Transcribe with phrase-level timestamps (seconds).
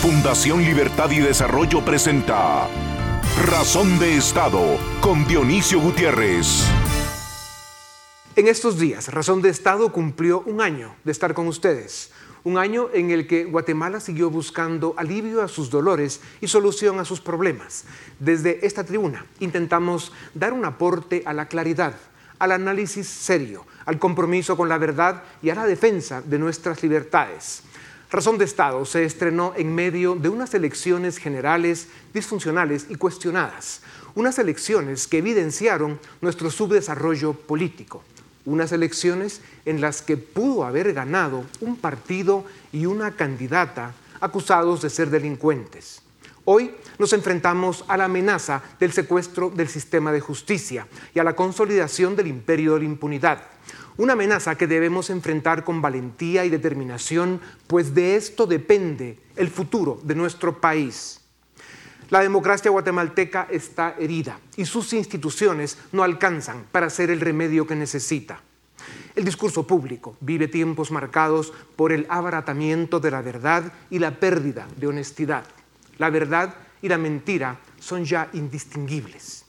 [0.00, 2.66] Fundación Libertad y Desarrollo presenta
[3.44, 6.64] Razón de Estado con Dionisio Gutiérrez.
[8.34, 12.12] En estos días, Razón de Estado cumplió un año de estar con ustedes.
[12.44, 17.04] Un año en el que Guatemala siguió buscando alivio a sus dolores y solución a
[17.04, 17.84] sus problemas.
[18.18, 21.94] Desde esta tribuna intentamos dar un aporte a la claridad,
[22.38, 27.64] al análisis serio, al compromiso con la verdad y a la defensa de nuestras libertades.
[28.10, 33.82] Razón de Estado se estrenó en medio de unas elecciones generales disfuncionales y cuestionadas,
[34.16, 38.02] unas elecciones que evidenciaron nuestro subdesarrollo político,
[38.44, 44.90] unas elecciones en las que pudo haber ganado un partido y una candidata acusados de
[44.90, 46.02] ser delincuentes.
[46.46, 51.36] Hoy nos enfrentamos a la amenaza del secuestro del sistema de justicia y a la
[51.36, 53.40] consolidación del imperio de la impunidad
[54.00, 60.00] una amenaza que debemos enfrentar con valentía y determinación, pues de esto depende el futuro
[60.02, 61.20] de nuestro país.
[62.08, 67.76] La democracia guatemalteca está herida y sus instituciones no alcanzan para ser el remedio que
[67.76, 68.40] necesita.
[69.14, 74.66] El discurso público vive tiempos marcados por el abaratamiento de la verdad y la pérdida
[74.78, 75.44] de honestidad.
[75.98, 79.39] La verdad y la mentira son ya indistinguibles.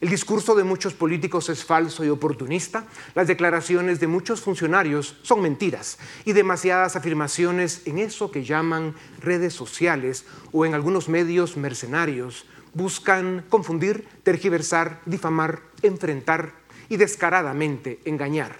[0.00, 5.42] El discurso de muchos políticos es falso y oportunista, las declaraciones de muchos funcionarios son
[5.42, 12.46] mentiras y demasiadas afirmaciones en eso que llaman redes sociales o en algunos medios mercenarios
[12.72, 16.52] buscan confundir, tergiversar, difamar, enfrentar
[16.88, 18.56] y descaradamente engañar.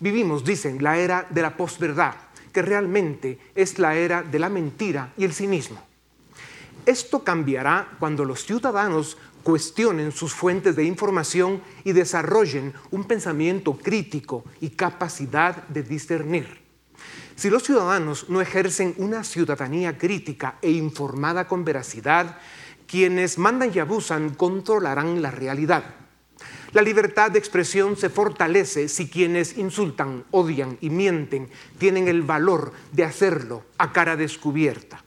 [0.00, 2.14] Vivimos, dicen, la era de la posverdad,
[2.52, 5.80] que realmente es la era de la mentira y el cinismo.
[6.84, 14.44] Esto cambiará cuando los ciudadanos cuestionen sus fuentes de información y desarrollen un pensamiento crítico
[14.60, 16.62] y capacidad de discernir.
[17.34, 22.38] Si los ciudadanos no ejercen una ciudadanía crítica e informada con veracidad,
[22.86, 25.82] quienes mandan y abusan controlarán la realidad.
[26.72, 32.72] La libertad de expresión se fortalece si quienes insultan, odian y mienten tienen el valor
[32.92, 35.01] de hacerlo a cara descubierta.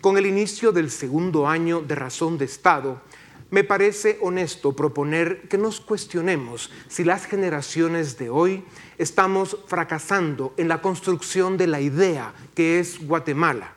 [0.00, 3.02] Con el inicio del segundo año de razón de Estado,
[3.50, 8.64] me parece honesto proponer que nos cuestionemos si las generaciones de hoy
[8.96, 13.74] estamos fracasando en la construcción de la idea que es Guatemala.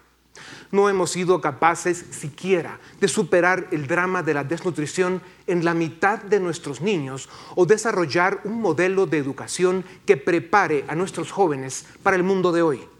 [0.72, 6.20] No hemos sido capaces siquiera de superar el drama de la desnutrición en la mitad
[6.20, 12.16] de nuestros niños o desarrollar un modelo de educación que prepare a nuestros jóvenes para
[12.16, 12.93] el mundo de hoy.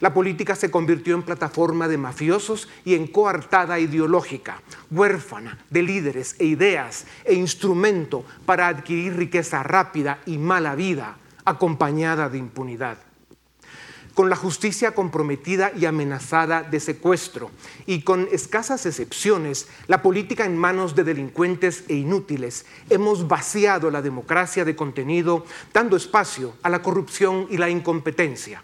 [0.00, 4.60] La política se convirtió en plataforma de mafiosos y en coartada ideológica,
[4.90, 12.28] huérfana de líderes e ideas e instrumento para adquirir riqueza rápida y mala vida, acompañada
[12.28, 12.98] de impunidad.
[14.14, 17.50] Con la justicia comprometida y amenazada de secuestro
[17.84, 24.02] y con escasas excepciones, la política en manos de delincuentes e inútiles, hemos vaciado la
[24.02, 28.62] democracia de contenido, dando espacio a la corrupción y la incompetencia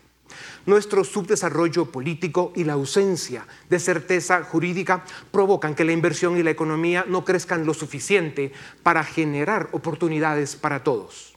[0.66, 6.50] nuestro subdesarrollo político y la ausencia de certeza jurídica provocan que la inversión y la
[6.50, 11.31] economía no crezcan lo suficiente para generar oportunidades para todos.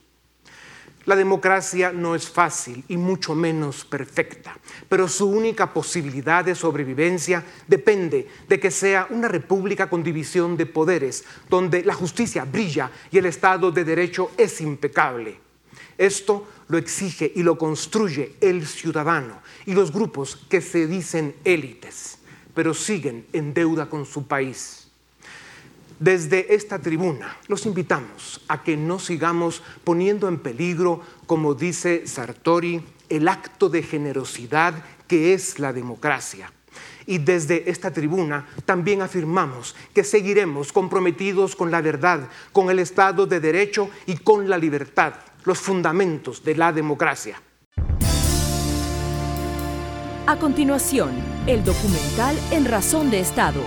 [1.06, 4.58] La democracia no es fácil y mucho menos perfecta,
[4.88, 10.66] pero su única posibilidad de sobrevivencia depende de que sea una república con división de
[10.66, 15.42] poderes, donde la justicia brilla y el Estado de Derecho es impecable.
[15.98, 22.20] Esto lo exige y lo construye el ciudadano y los grupos que se dicen élites,
[22.54, 24.88] pero siguen en deuda con su país.
[26.00, 32.84] Desde esta tribuna los invitamos a que no sigamos poniendo en peligro, como dice Sartori,
[33.10, 36.52] el acto de generosidad que es la democracia.
[37.06, 43.26] Y desde esta tribuna también afirmamos que seguiremos comprometidos con la verdad, con el Estado
[43.26, 45.14] de Derecho y con la libertad
[45.46, 47.42] los fundamentos de la democracia.
[50.26, 51.12] A continuación,
[51.48, 53.62] el documental En Razón de Estado.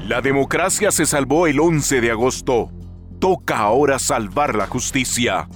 [0.00, 2.72] La democracia se salvó el 11 de agosto.
[3.20, 5.48] Toca ahora salvar la justicia.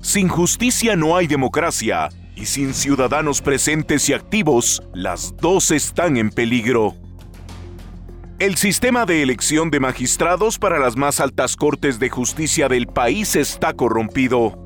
[0.00, 6.30] Sin justicia no hay democracia y sin ciudadanos presentes y activos, las dos están en
[6.30, 6.94] peligro.
[8.38, 13.34] El sistema de elección de magistrados para las más altas cortes de justicia del país
[13.34, 14.56] está corrompido.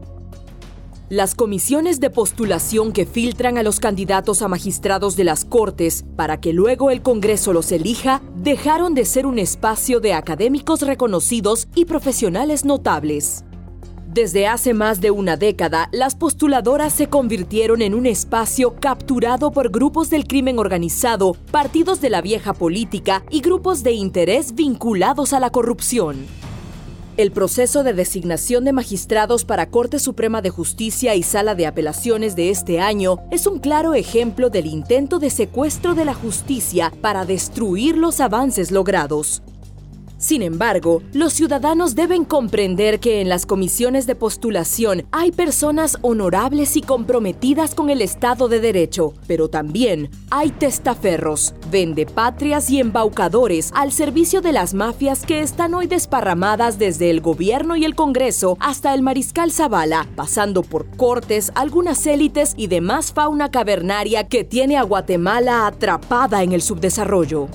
[1.08, 6.38] Las comisiones de postulación que filtran a los candidatos a magistrados de las Cortes para
[6.38, 11.86] que luego el Congreso los elija dejaron de ser un espacio de académicos reconocidos y
[11.86, 13.42] profesionales notables.
[14.12, 19.70] Desde hace más de una década, las postuladoras se convirtieron en un espacio capturado por
[19.70, 25.40] grupos del crimen organizado, partidos de la vieja política y grupos de interés vinculados a
[25.40, 26.26] la corrupción.
[27.16, 32.36] El proceso de designación de magistrados para Corte Suprema de Justicia y Sala de Apelaciones
[32.36, 37.24] de este año es un claro ejemplo del intento de secuestro de la justicia para
[37.24, 39.42] destruir los avances logrados.
[40.22, 46.76] Sin embargo, los ciudadanos deben comprender que en las comisiones de postulación hay personas honorables
[46.76, 53.90] y comprometidas con el Estado de Derecho, pero también hay testaferros, vendepatrias y embaucadores al
[53.90, 58.94] servicio de las mafias que están hoy desparramadas desde el gobierno y el Congreso hasta
[58.94, 64.84] el mariscal Zavala, pasando por cortes, algunas élites y demás fauna cavernaria que tiene a
[64.84, 67.48] Guatemala atrapada en el subdesarrollo.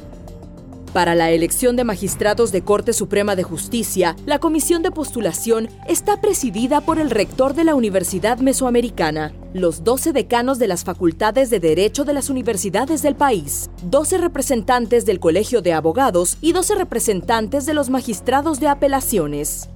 [0.97, 6.21] Para la elección de magistrados de Corte Suprema de Justicia, la comisión de postulación está
[6.21, 11.59] presidida por el rector de la Universidad Mesoamericana, los 12 decanos de las facultades de
[11.59, 17.67] Derecho de las universidades del país, 12 representantes del Colegio de Abogados y 12 representantes
[17.67, 19.69] de los magistrados de apelaciones.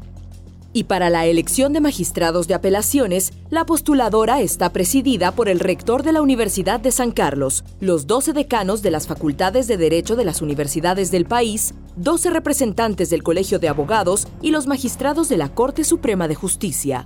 [0.73, 6.03] Y para la elección de magistrados de apelaciones, la postuladora está presidida por el rector
[6.03, 10.23] de la Universidad de San Carlos, los 12 decanos de las facultades de Derecho de
[10.23, 15.49] las universidades del país, 12 representantes del Colegio de Abogados y los magistrados de la
[15.49, 17.05] Corte Suprema de Justicia.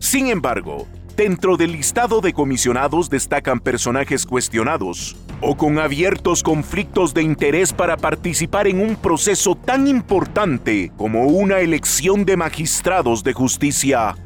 [0.00, 0.86] Sin embargo,
[1.16, 5.14] Dentro del listado de comisionados destacan personajes cuestionados
[5.46, 11.58] o con abiertos conflictos de interés para participar en un proceso tan importante como una
[11.58, 14.16] elección de magistrados de justicia.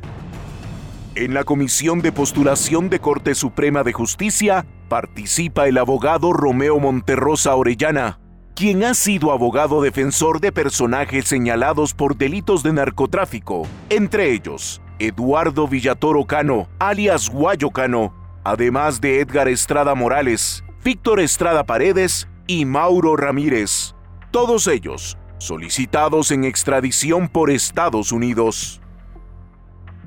[1.16, 7.56] En la Comisión de Postulación de Corte Suprema de Justicia participa el abogado Romeo Monterrosa
[7.56, 8.20] Orellana,
[8.54, 15.66] quien ha sido abogado defensor de personajes señalados por delitos de narcotráfico, entre ellos Eduardo
[15.66, 23.14] Villatoro Cano, alias Guayo Cano, además de Edgar Estrada Morales, Víctor Estrada Paredes y Mauro
[23.14, 23.94] Ramírez,
[24.30, 28.80] todos ellos solicitados en extradición por Estados Unidos.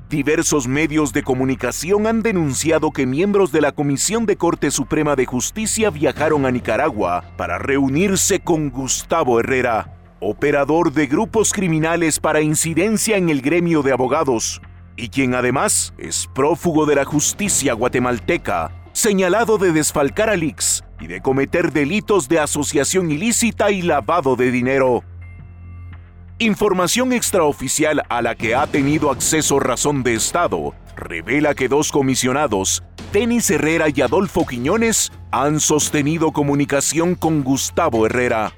[0.08, 5.24] Diversos medios de comunicación han denunciado que miembros de la Comisión de Corte Suprema de
[5.24, 13.16] Justicia viajaron a Nicaragua para reunirse con Gustavo Herrera, operador de grupos criminales para incidencia
[13.16, 14.60] en el gremio de abogados,
[14.96, 21.06] y quien además es prófugo de la justicia guatemalteca, señalado de desfalcar a Lix y
[21.06, 25.04] de cometer delitos de asociación ilícita y lavado de dinero.
[26.38, 32.82] Información extraoficial a la que ha tenido acceso Razón de Estado revela que dos comisionados,
[33.12, 38.52] Denis Herrera y Adolfo Quiñones, han sostenido comunicación con Gustavo Herrera.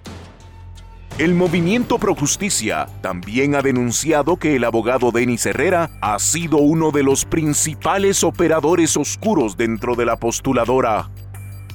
[1.17, 6.91] El movimiento Pro Justicia también ha denunciado que el abogado Denis Herrera ha sido uno
[6.91, 11.09] de los principales operadores oscuros dentro de la postuladora.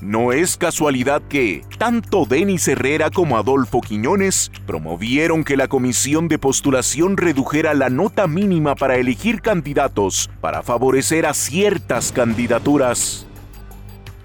[0.02, 6.38] No es casualidad que tanto Denis Herrera como Adolfo Quiñones promovieron que la comisión de
[6.38, 13.29] postulación redujera la nota mínima para elegir candidatos para favorecer a ciertas candidaturas.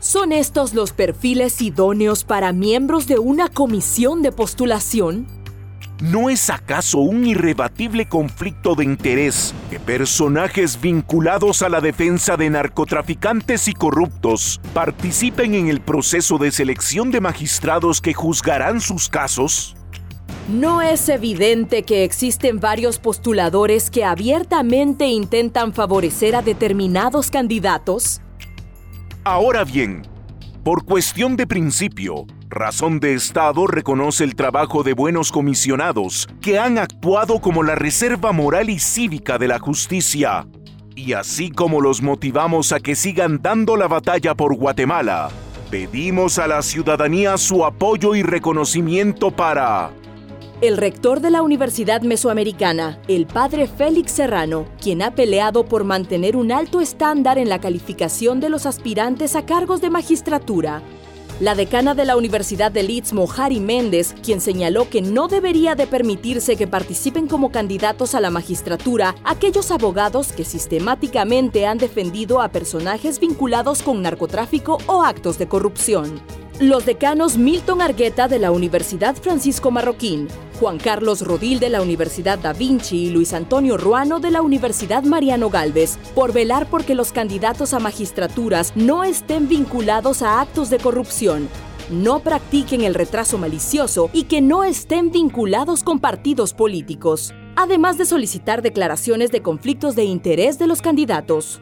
[0.05, 5.27] ¿Son estos los perfiles idóneos para miembros de una comisión de postulación?
[5.99, 12.51] ¿No es acaso un irrebatible conflicto de interés que personajes vinculados a la defensa de
[12.51, 19.75] narcotraficantes y corruptos participen en el proceso de selección de magistrados que juzgarán sus casos?
[20.49, 28.21] ¿No es evidente que existen varios postuladores que abiertamente intentan favorecer a determinados candidatos?
[29.27, 30.03] Ahora bien,
[30.63, 36.77] por cuestión de principio, Razón de Estado reconoce el trabajo de buenos comisionados que han
[36.77, 40.47] actuado como la reserva moral y cívica de la justicia.
[40.95, 45.31] Y así como los motivamos a que sigan dando la batalla por Guatemala,
[45.71, 49.91] pedimos a la ciudadanía su apoyo y reconocimiento para
[50.61, 56.37] el rector de la Universidad Mesoamericana, el padre Félix Serrano, quien ha peleado por mantener
[56.37, 60.83] un alto estándar en la calificación de los aspirantes a cargos de magistratura.
[61.41, 65.89] La decana de la Universidad de Leeds, Mohari Méndez, quien señaló que no debería de
[65.89, 72.49] permitirse que participen como candidatos a la magistratura aquellos abogados que sistemáticamente han defendido a
[72.49, 76.44] personajes vinculados con narcotráfico o actos de corrupción.
[76.61, 80.29] Los decanos Milton Argueta de la Universidad Francisco Marroquín,
[80.61, 85.03] Juan Carlos Rodil de la Universidad Da Vinci y Luis Antonio Ruano de la Universidad
[85.03, 90.79] Mariano Galvez, por velar porque los candidatos a magistraturas no estén vinculados a actos de
[90.79, 91.49] corrupción,
[91.91, 97.35] no practiquen el retraso malicioso y que no estén vinculados con partidos políticos.
[97.57, 101.61] además de solicitar declaraciones de conflictos de interés de los candidatos.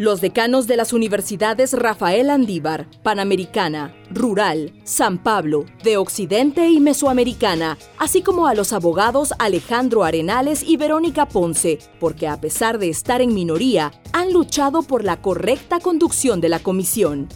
[0.00, 7.76] Los decanos de las universidades Rafael Andívar, Panamericana, Rural, San Pablo, de Occidente y Mesoamericana,
[7.98, 13.20] así como a los abogados Alejandro Arenales y Verónica Ponce, porque a pesar de estar
[13.20, 17.28] en minoría, han luchado por la correcta conducción de la comisión.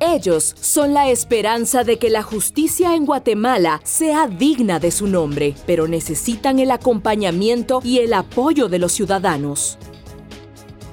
[0.00, 5.54] Ellos son la esperanza de que la justicia en Guatemala sea digna de su nombre,
[5.66, 9.78] pero necesitan el acompañamiento y el apoyo de los ciudadanos.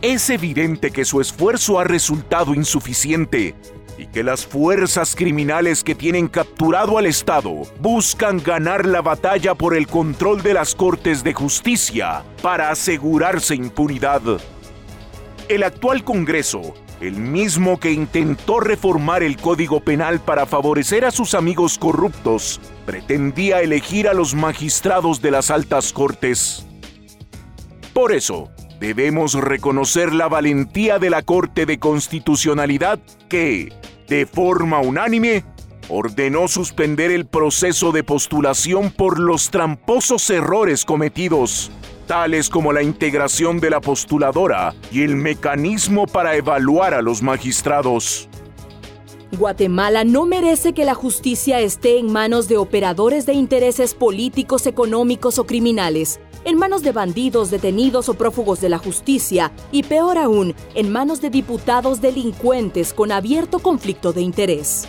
[0.03, 3.55] Es evidente que su esfuerzo ha resultado insuficiente
[3.97, 9.73] y que las fuerzas criminales que tienen capturado al Estado buscan ganar la batalla por
[9.73, 14.21] el control de las Cortes de Justicia para asegurarse impunidad.
[15.47, 21.33] El actual Congreso el mismo que intentó reformar el Código Penal para favorecer a sus
[21.33, 26.65] amigos corruptos, pretendía elegir a los magistrados de las altas cortes.
[27.93, 28.52] Por eso,
[28.83, 32.99] debemos reconocer la valentía de la Corte de Constitucionalidad
[33.29, 33.71] que,
[34.09, 35.45] de forma unánime,
[35.87, 41.71] ordenó suspender el proceso de postulación por los tramposos errores cometidos
[42.07, 48.27] tales como la integración de la postuladora y el mecanismo para evaluar a los magistrados.
[49.31, 55.39] Guatemala no merece que la justicia esté en manos de operadores de intereses políticos, económicos
[55.39, 60.55] o criminales, en manos de bandidos, detenidos o prófugos de la justicia y peor aún,
[60.75, 64.87] en manos de diputados delincuentes con abierto conflicto de interés.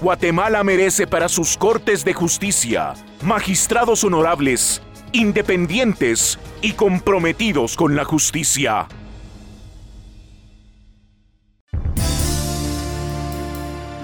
[0.00, 4.80] Guatemala merece para sus cortes de justicia magistrados honorables
[5.12, 8.86] independientes y comprometidos con la justicia.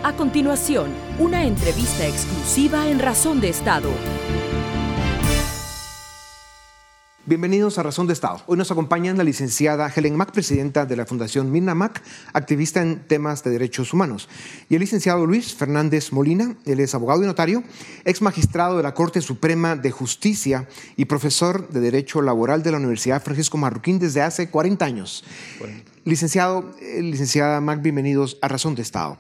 [0.03, 3.91] A continuación, una entrevista exclusiva en Razón de Estado.
[7.29, 8.41] Bienvenidos a Razón de Estado.
[8.47, 12.01] Hoy nos acompaña la licenciada Helen Mack, presidenta de la Fundación Mirna Mack,
[12.33, 14.29] activista en temas de derechos humanos,
[14.69, 17.65] y el licenciado Luis Fernández Molina, él es abogado y notario,
[18.05, 22.77] ex magistrado de la Corte Suprema de Justicia y profesor de Derecho Laboral de la
[22.77, 25.25] Universidad Francisco Marroquín desde hace 40 años.
[26.05, 29.19] Licenciado, eh, licenciada Mack, bienvenidos a Razón de Estado.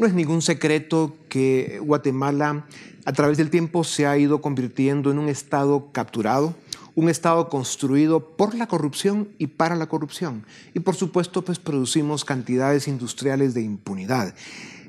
[0.00, 2.64] No es ningún secreto que Guatemala
[3.04, 6.56] a través del tiempo se ha ido convirtiendo en un estado capturado,
[6.98, 10.44] un Estado construido por la corrupción y para la corrupción.
[10.74, 14.34] Y por supuesto, pues producimos cantidades industriales de impunidad.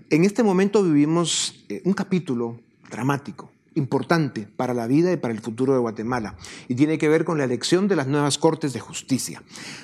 [0.09, 5.39] En este momento vivimos eh, un capítulo dramático importante para la vida y para el
[5.39, 6.35] futuro de Guatemala
[6.67, 9.43] y tiene que ver con la elección de las nuevas Cortes de Justicia.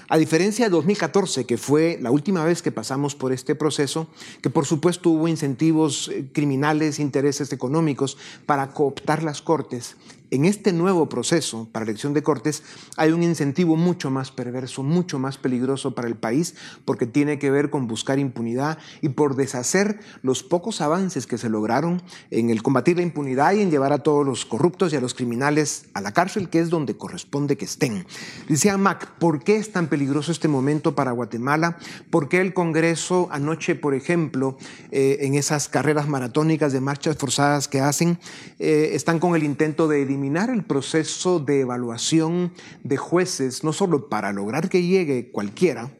[0.09, 4.07] A diferencia de 2014, que fue la última vez que pasamos por este proceso,
[4.41, 8.17] que por supuesto hubo incentivos eh, criminales, intereses económicos
[8.47, 9.95] para cooptar las Cortes,
[10.31, 12.63] en este nuevo proceso para elección de cortes
[12.97, 16.55] hay un incentivo mucho más perverso, mucho más peligroso para el país,
[16.85, 21.49] porque tiene que ver con buscar impunidad y por deshacer los pocos avances que se
[21.49, 22.01] lograron
[22.31, 25.13] en el combatir la impunidad y en llevar a todos los corruptos y a los
[25.13, 28.05] criminales a la cárcel, que es donde corresponde que estén.
[28.47, 31.77] Decía Mac, ¿por qué es tan peligroso este momento para Guatemala?
[32.09, 34.57] ¿Por qué el Congreso anoche, por ejemplo,
[34.91, 38.19] eh, en esas carreras maratónicas de marchas forzadas que hacen,
[38.59, 42.53] eh, están con el intento de eliminar el proceso de evaluación
[42.83, 45.91] de jueces, no solo para lograr que llegue cualquiera,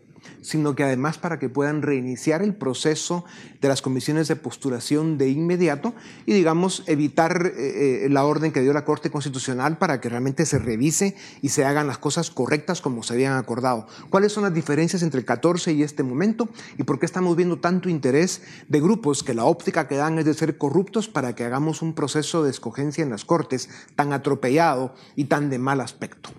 [0.46, 3.26] sino que además para que puedan reiniciar el proceso
[3.62, 5.94] de las comisiones de postulación de inmediato
[6.26, 10.46] y, digamos, evitar eh, eh, la orden que dio la Corte Constitucional para que realmente
[10.46, 13.88] se revise y se hagan las cosas correctas como se habían acordado.
[14.10, 17.58] ¿Cuáles son las diferencias entre el 14 y este momento y por qué estamos viendo
[17.58, 21.44] tanto interés de grupos que la óptica que dan es de ser corruptos para que
[21.44, 26.30] hagamos un proceso de escogencia en las Cortes tan atropellado y tan de mal aspecto?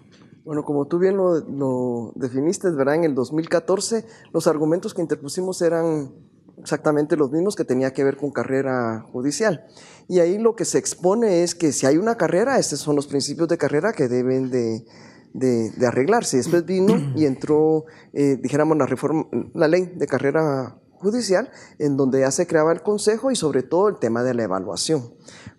[0.46, 2.94] Bueno, como tú bien lo, definiste, ¿verdad?
[2.94, 6.12] En el 2014 los argumentos que interpusimos eran
[6.58, 9.66] exactamente los mismos que tenía que ver con carrera judicial.
[10.06, 13.08] Y ahí lo que se expone es que si hay una carrera, estos son los
[13.08, 14.84] principios de carrera que deben de,
[15.84, 16.36] arreglarse.
[16.36, 21.50] Después vino y entró, eh, dijéramos, la, reforma, la ley de carrera judicial,
[21.80, 25.12] en donde ya se creaba el consejo y sobre todo el tema de la evaluación,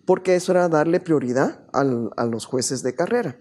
[0.05, 3.37] porque eso era darle prioridad a los jueces de carrera.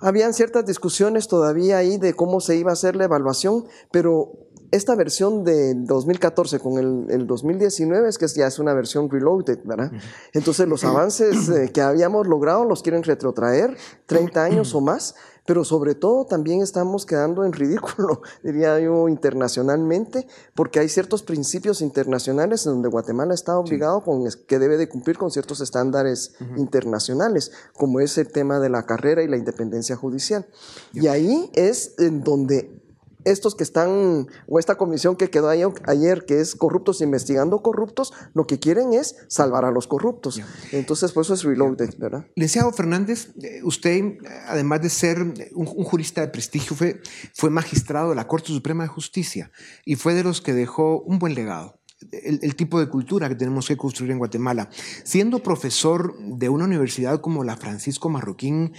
[0.00, 4.32] Habían ciertas discusiones todavía ahí de cómo se iba a hacer la evaluación, pero
[4.70, 9.92] esta versión del 2014 con el, 2019 es que ya es una versión reloaded, ¿verdad?
[10.32, 13.76] Entonces los avances eh, que habíamos logrado los quieren retrotraer
[14.06, 15.14] 30 años o más,
[15.46, 21.80] pero sobre todo también estamos quedando en ridículo, diría yo, internacionalmente, porque hay ciertos principios
[21.80, 27.52] internacionales en donde Guatemala está obligado con que debe de cumplir con ciertos estándares internacionales,
[27.74, 30.46] como es el tema de la carrera y la independencia judicial.
[30.92, 32.85] Y ahí es en donde
[33.26, 38.46] estos que están, o esta comisión que quedó ayer, que es corruptos investigando corruptos, lo
[38.46, 40.40] que quieren es salvar a los corruptos.
[40.72, 42.26] Entonces, por eso es reloaded, ¿verdad?
[42.36, 45.20] Licenciado Fernández, eh, usted, además de ser
[45.54, 47.00] un, jurista de prestigio, fue,
[47.34, 49.50] fue magistrado de la Corte Suprema de Justicia
[49.84, 51.78] y fue de los que dejó un buen legado
[52.12, 54.68] el, tipo de cultura que tenemos que construir en Guatemala.
[55.04, 58.72] Siendo profesor de una universidad como la Francisco Marroquín,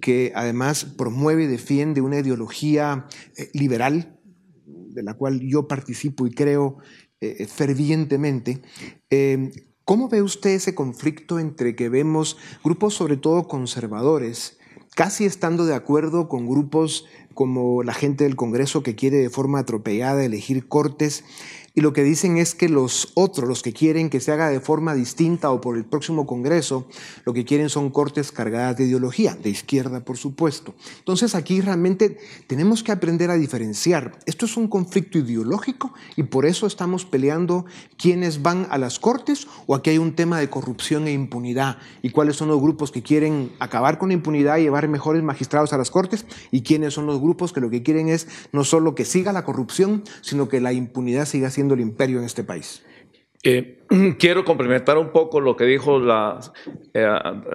[0.00, 3.06] que además promueve y defiende una ideología
[3.36, 4.18] eh, liberal,
[4.66, 6.78] de la cual yo participo y creo
[7.20, 8.62] eh, fervientemente,
[9.10, 9.50] eh,
[9.84, 14.58] ¿cómo ve usted ese conflicto entre que vemos grupos sobre todo conservadores,
[14.94, 19.60] casi estando de acuerdo con grupos como la gente del Congreso que quiere de forma
[19.60, 21.24] atropellada elegir cortes
[21.72, 24.58] y lo que dicen es que los otros, los que quieren que se haga de
[24.58, 26.88] forma distinta o por el próximo Congreso,
[27.24, 30.74] lo que quieren son cortes cargadas de ideología, de izquierda por supuesto.
[30.98, 32.18] Entonces aquí realmente
[32.48, 34.18] tenemos que aprender a diferenciar.
[34.26, 39.46] Esto es un conflicto ideológico y por eso estamos peleando quiénes van a las cortes
[39.68, 43.02] o aquí hay un tema de corrupción e impunidad y cuáles son los grupos que
[43.02, 47.06] quieren acabar con la impunidad y llevar mejores magistrados a las cortes y quiénes son
[47.06, 50.60] los grupos que lo que quieren es no solo que siga la corrupción, sino que
[50.60, 52.82] la impunidad siga siendo el imperio en este país.
[53.42, 53.78] Eh,
[54.18, 56.40] quiero complementar un poco lo que dijo la,
[56.92, 57.06] eh,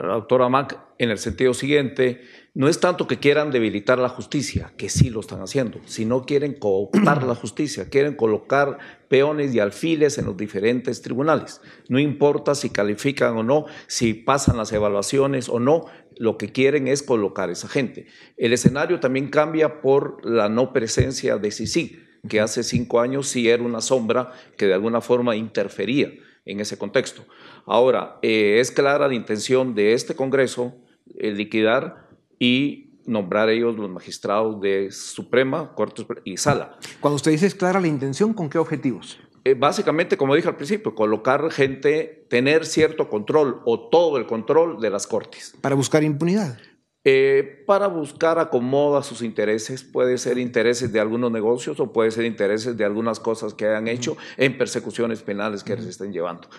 [0.07, 2.21] doctora Mac en el sentido siguiente.
[2.53, 6.53] No es tanto que quieran debilitar la justicia, que sí lo están haciendo, sino quieren
[6.53, 8.77] cooptar la justicia, quieren colocar
[9.09, 11.59] peones y alfiles en los diferentes tribunales.
[11.89, 16.87] No importa si califican o no, si pasan las evaluaciones o no, lo que quieren
[16.87, 18.07] es colocar esa gente.
[18.37, 23.49] El escenario también cambia por la no presencia de CICIG que hace cinco años sí
[23.49, 26.11] era una sombra que de alguna forma interfería
[26.45, 27.23] en ese contexto.
[27.65, 30.75] Ahora, eh, es clara la intención de este Congreso
[31.17, 32.07] eh, liquidar
[32.39, 36.77] y nombrar ellos los magistrados de Suprema, Corte y Sala.
[36.99, 39.19] Cuando usted dice es clara la intención, ¿con qué objetivos?
[39.47, 44.81] Eh, básicamente, como dije al principio, colocar gente, tener cierto control o todo el control
[44.81, 45.55] de las Cortes.
[45.61, 46.57] Para buscar impunidad.
[47.03, 49.83] Eh, para buscar acomodo a sus intereses.
[49.83, 53.87] Puede ser intereses de algunos negocios o puede ser intereses de algunas cosas que hayan
[53.87, 56.49] hecho en persecuciones penales que les estén llevando.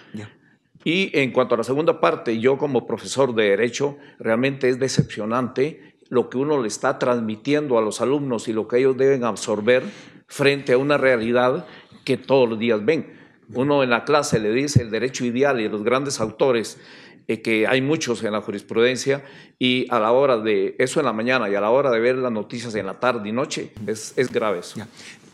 [0.84, 5.96] Y en cuanto a la segunda parte, yo como profesor de Derecho, realmente es decepcionante
[6.08, 9.82] lo que uno le está transmitiendo a los alumnos y lo que ellos deben absorber
[10.28, 11.66] frente a una realidad
[12.06, 13.12] que todos los días ven.
[13.52, 16.78] Uno en la clase le dice el derecho ideal y los grandes autores
[17.28, 19.24] eh, que hay muchos en la jurisprudencia,
[19.58, 22.14] y a la hora de eso en la mañana y a la hora de ver
[22.16, 24.80] las noticias en la tarde y noche, es, es grave eso.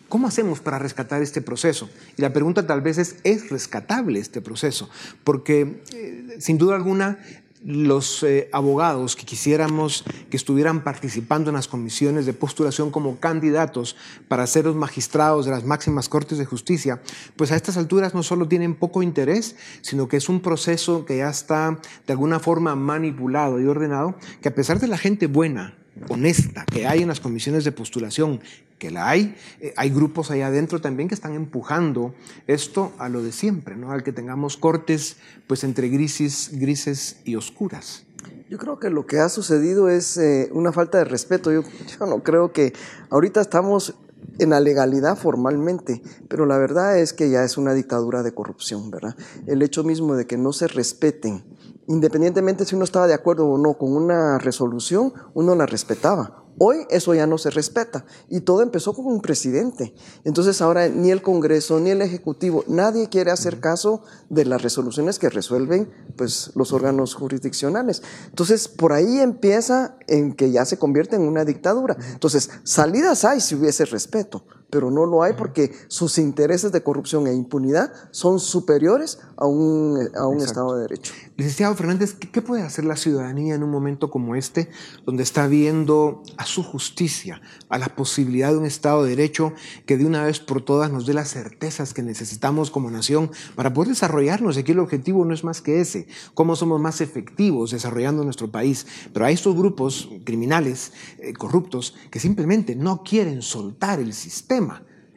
[0.08, 1.90] ¿Cómo hacemos para rescatar este proceso?
[2.16, 4.88] Y la pregunta tal vez es, ¿es rescatable este proceso?
[5.24, 7.18] Porque, eh, sin duda alguna,
[7.64, 13.96] los eh, abogados que quisiéramos que estuvieran participando en las comisiones de postulación como candidatos
[14.28, 17.00] para ser los magistrados de las máximas cortes de justicia,
[17.36, 21.18] pues a estas alturas no solo tienen poco interés, sino que es un proceso que
[21.18, 25.76] ya está de alguna forma manipulado y ordenado, que a pesar de la gente buena,
[26.08, 28.40] honesta que hay en las comisiones de postulación,
[28.82, 32.16] que la hay, eh, hay grupos allá adentro también que están empujando
[32.48, 33.92] esto a lo de siempre, ¿no?
[33.92, 38.02] al que tengamos cortes pues entre grises, grises y oscuras.
[38.50, 41.52] Yo creo que lo que ha sucedido es eh, una falta de respeto.
[41.52, 42.72] Yo, yo no creo que
[43.08, 43.94] ahorita estamos
[44.40, 48.90] en la legalidad formalmente, pero la verdad es que ya es una dictadura de corrupción,
[48.90, 49.14] ¿verdad?
[49.46, 51.44] El hecho mismo de que no se respeten
[51.86, 56.41] independientemente si uno estaba de acuerdo o no con una resolución, uno la respetaba.
[56.58, 59.94] Hoy eso ya no se respeta y todo empezó con un presidente.
[60.24, 65.18] Entonces ahora ni el Congreso ni el Ejecutivo, nadie quiere hacer caso de las resoluciones
[65.18, 68.02] que resuelven pues, los órganos jurisdiccionales.
[68.28, 71.96] Entonces por ahí empieza en que ya se convierte en una dictadura.
[72.12, 77.26] Entonces salidas hay si hubiese respeto, pero no lo hay porque sus intereses de corrupción
[77.26, 81.12] e impunidad son superiores a un, a un Estado de Derecho.
[81.36, 84.70] Licenciado Fernández, ¿qué puede hacer la ciudadanía en un momento como este,
[85.04, 89.52] donde está viendo a su justicia, a la posibilidad de un Estado de Derecho
[89.84, 93.74] que de una vez por todas nos dé las certezas que necesitamos como nación para
[93.74, 94.56] poder desarrollarnos?
[94.56, 98.86] Aquí el objetivo no es más que ese, cómo somos más efectivos desarrollando nuestro país.
[99.12, 104.61] Pero hay estos grupos criminales, eh, corruptos, que simplemente no quieren soltar el sistema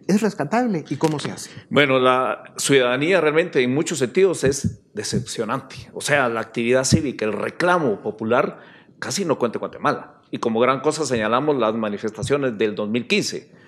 [0.07, 1.49] ¿Es rescatable y cómo se hace?
[1.69, 5.89] Bueno, la ciudadanía realmente en muchos sentidos es decepcionante.
[5.93, 8.59] O sea, la actividad cívica, el reclamo popular
[8.99, 10.21] casi no cuenta Guatemala.
[10.29, 13.64] Y como gran cosa señalamos las manifestaciones del 2015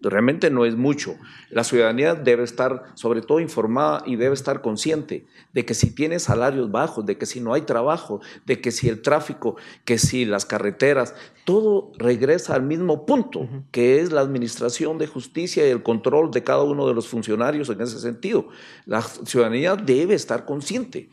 [0.00, 1.16] realmente no es mucho.
[1.50, 6.18] La ciudadanía debe estar sobre todo informada y debe estar consciente de que si tiene
[6.18, 10.24] salarios bajos, de que si no hay trabajo, de que si el tráfico, que si
[10.24, 11.14] las carreteras,
[11.44, 16.42] todo regresa al mismo punto, que es la administración de justicia y el control de
[16.42, 18.48] cada uno de los funcionarios en ese sentido.
[18.86, 21.08] La ciudadanía debe estar consciente.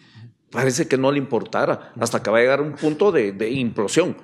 [0.52, 4.16] Parece que no le importara hasta que va a llegar un punto de, de implosión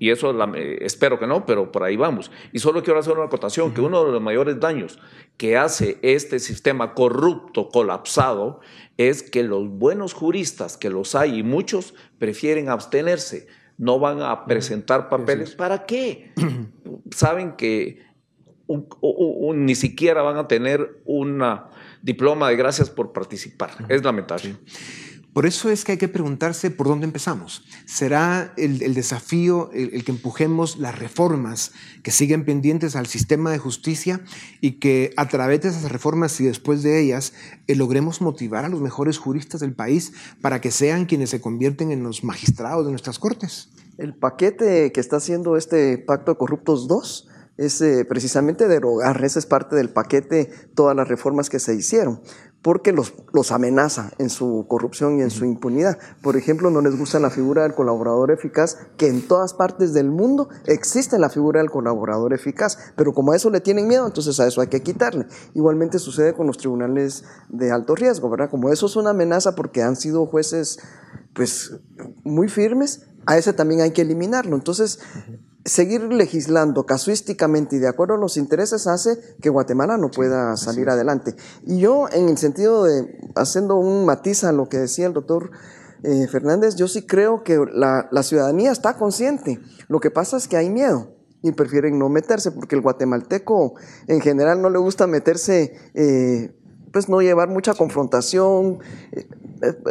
[0.00, 0.34] y eso
[0.80, 2.30] espero que no, pero por ahí vamos.
[2.52, 4.98] Y solo quiero hacer una acotación, que uno de los mayores daños
[5.36, 8.60] que hace este sistema corrupto, colapsado,
[8.96, 14.46] es que los buenos juristas, que los hay y muchos, prefieren abstenerse, no van a
[14.46, 15.54] presentar papeles.
[15.54, 16.32] ¿Para qué?
[17.10, 18.02] Saben que
[19.54, 21.44] ni siquiera van a tener un
[22.00, 23.72] diploma de gracias por participar.
[23.90, 24.56] Es lamentable.
[25.32, 27.64] Por eso es que hay que preguntarse por dónde empezamos.
[27.86, 31.70] ¿Será el, desafío el, que empujemos las reformas
[32.02, 34.22] que siguen pendientes al sistema de justicia
[34.60, 37.32] y que a través de esas reformas y después de ellas
[37.68, 41.92] eh, logremos motivar a los mejores juristas del país para que sean quienes se convierten
[41.92, 43.70] en los magistrados de nuestras cortes?
[43.98, 49.38] El paquete que está haciendo este Pacto de Corruptos 2 es eh, precisamente derogar, ese
[49.38, 52.22] es parte del paquete, todas las reformas que se hicieron
[52.62, 55.98] porque los, los amenaza en su corrupción y en su impunidad.
[56.22, 60.10] Por ejemplo, no les gusta la figura del colaborador eficaz, que en todas partes del
[60.10, 64.38] mundo existe la figura del colaborador eficaz, pero como a eso le tienen miedo, entonces
[64.40, 65.26] a eso hay que quitarle.
[65.54, 68.50] Igualmente sucede con los tribunales de alto riesgo, ¿verdad?
[68.50, 70.80] Como eso es una amenaza porque han sido jueces
[71.32, 71.80] pues
[72.24, 74.56] muy firmes, a ese también hay que eliminarlo.
[74.56, 74.98] Entonces,
[75.64, 80.88] seguir legislando casuísticamente y de acuerdo a los intereses hace que Guatemala no pueda salir
[80.88, 81.34] adelante.
[81.64, 85.50] Y yo, en el sentido de, haciendo un matiz a lo que decía el doctor
[86.02, 89.60] eh, Fernández, yo sí creo que la, ciudadanía está consciente.
[89.88, 93.74] Lo que pasa es que hay miedo y prefieren no meterse porque el guatemalteco
[94.06, 96.54] en general no le gusta meterse, eh,
[96.92, 98.78] pues no llevar mucha confrontación.
[99.12, 99.26] Eh,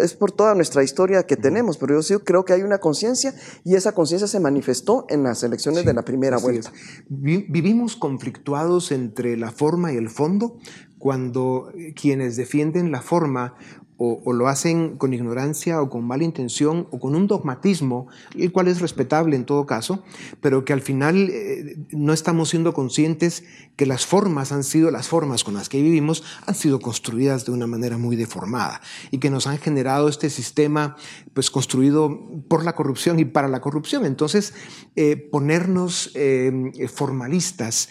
[0.01, 3.35] es por toda nuestra historia que tenemos, pero yo sí creo que hay una conciencia
[3.63, 6.71] y esa conciencia se manifestó en las elecciones de la primera vuelta.
[7.07, 10.57] Vivimos conflictuados entre la forma y el fondo
[10.97, 13.55] cuando quienes defienden la forma
[14.01, 18.69] o, lo hacen con ignorancia o con mala intención o con un dogmatismo, el cual
[18.69, 20.03] es respetable en todo caso,
[20.39, 23.43] pero que al final eh, no estamos siendo conscientes
[23.75, 27.51] que las formas han sido, las formas con las que vivimos han sido construidas de
[27.51, 28.79] una manera muy deformada
[29.11, 30.95] y que nos han generado este sistema
[31.33, 34.05] pues construido por la corrupción y para la corrupción.
[34.05, 34.53] Entonces,
[34.95, 37.89] eh, ponernos eh, formalistas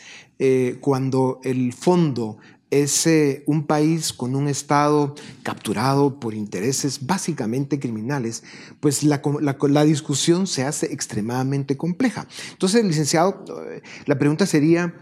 [0.80, 2.38] cuando el fondo
[2.70, 3.08] es
[3.46, 8.44] un país con un Estado capturado por intereses básicamente criminales,
[8.80, 12.26] pues la, discusión se hace extremadamente compleja.
[12.52, 13.44] Entonces, licenciado,
[14.06, 14.94] la pregunta sería,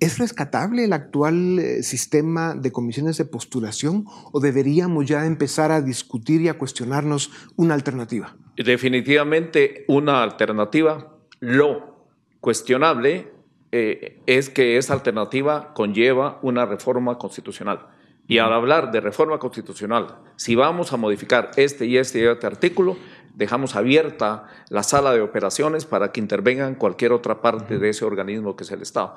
[0.00, 5.80] ¿es rescatable el actual eh, sistema de comisiones de postulación o deberíamos ya empezar a
[5.80, 8.36] discutir y a cuestionarnos una alternativa?
[8.56, 11.16] Definitivamente una alternativa.
[11.40, 12.06] Lo
[12.40, 13.37] cuestionable
[13.70, 17.86] eh, es que esa alternativa conlleva una reforma constitucional.
[18.26, 22.46] Y al hablar de reforma constitucional, si vamos a modificar este y este y este
[22.46, 22.96] artículo,
[23.34, 28.54] dejamos abierta la sala de operaciones para que intervengan cualquier otra parte de ese organismo
[28.54, 29.14] que es el Estado.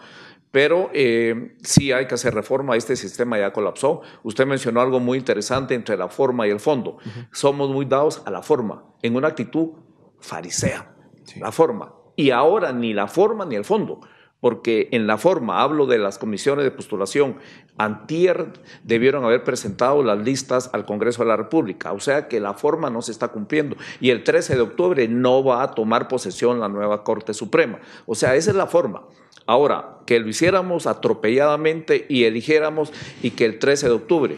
[0.51, 4.01] Pero eh, sí hay que hacer reforma, este sistema ya colapsó.
[4.23, 6.97] Usted mencionó algo muy interesante entre la forma y el fondo.
[7.31, 9.71] Somos muy dados a la forma, en una actitud
[10.19, 10.93] farisea,
[11.37, 11.93] la forma.
[12.15, 14.01] Y ahora ni la forma ni el fondo
[14.41, 17.37] porque en la forma, hablo de las comisiones de postulación,
[17.77, 18.47] antier
[18.83, 22.89] debieron haber presentado las listas al Congreso de la República, o sea que la forma
[22.89, 26.67] no se está cumpliendo y el 13 de octubre no va a tomar posesión la
[26.67, 29.03] nueva Corte Suprema, o sea, esa es la forma.
[29.45, 34.37] Ahora, que lo hiciéramos atropelladamente y eligiéramos y que el 13 de octubre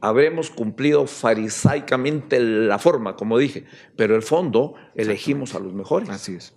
[0.00, 3.64] habremos cumplido farisaicamente la forma, como dije,
[3.96, 6.10] pero el fondo elegimos a los mejores.
[6.10, 6.54] Así es.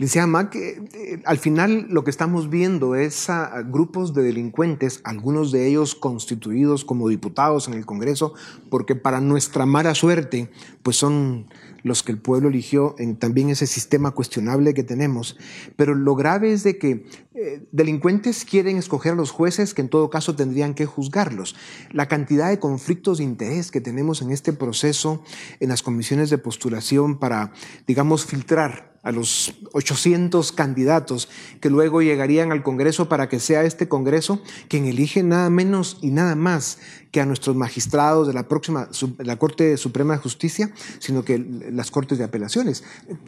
[0.00, 5.52] Decía Mac, eh, al final lo que estamos viendo es a, grupos de delincuentes, algunos
[5.52, 8.32] de ellos constituidos como diputados en el Congreso,
[8.70, 10.50] porque para nuestra mala suerte,
[10.82, 11.48] pues son
[11.82, 15.36] los que el pueblo eligió en también ese sistema cuestionable que tenemos.
[15.76, 19.90] Pero lo grave es de que eh, delincuentes quieren escoger a los jueces que en
[19.90, 21.56] todo caso tendrían que juzgarlos.
[21.92, 25.22] La cantidad de conflictos de interés que tenemos en este proceso,
[25.60, 27.52] en las comisiones de postulación para,
[27.86, 31.28] digamos, filtrar a los 800 candidatos
[31.60, 36.10] que luego llegarían al Congreso para que sea este Congreso quien elige nada menos y
[36.10, 36.78] nada más
[37.10, 41.90] que a nuestros magistrados de la próxima la Corte Suprema de Justicia, sino que las
[41.90, 42.84] Cortes de Apelaciones.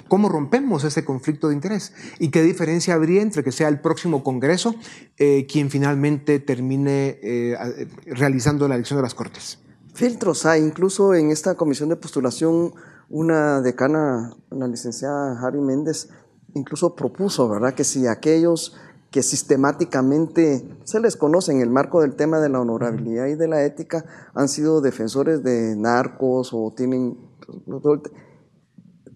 [0.08, 1.92] ¿Cómo rompemos ese conflicto de interés?
[2.18, 4.74] ¿Y qué diferencia habría entre que sea el próximo Congreso
[5.16, 9.58] eh, quien finalmente termine eh, realizando la elección de las Cortes?
[9.94, 12.72] Filtros hay, incluso en esta comisión de postulación
[13.08, 16.08] una decana, la licenciada Harry Méndez,
[16.54, 18.74] incluso propuso, ¿verdad?, que si aquellos
[19.10, 23.46] que sistemáticamente se les conoce en el marco del tema de la honorabilidad y de
[23.46, 27.18] la ética han sido defensores de narcos o tienen...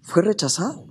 [0.02, 0.84] fue rechazado.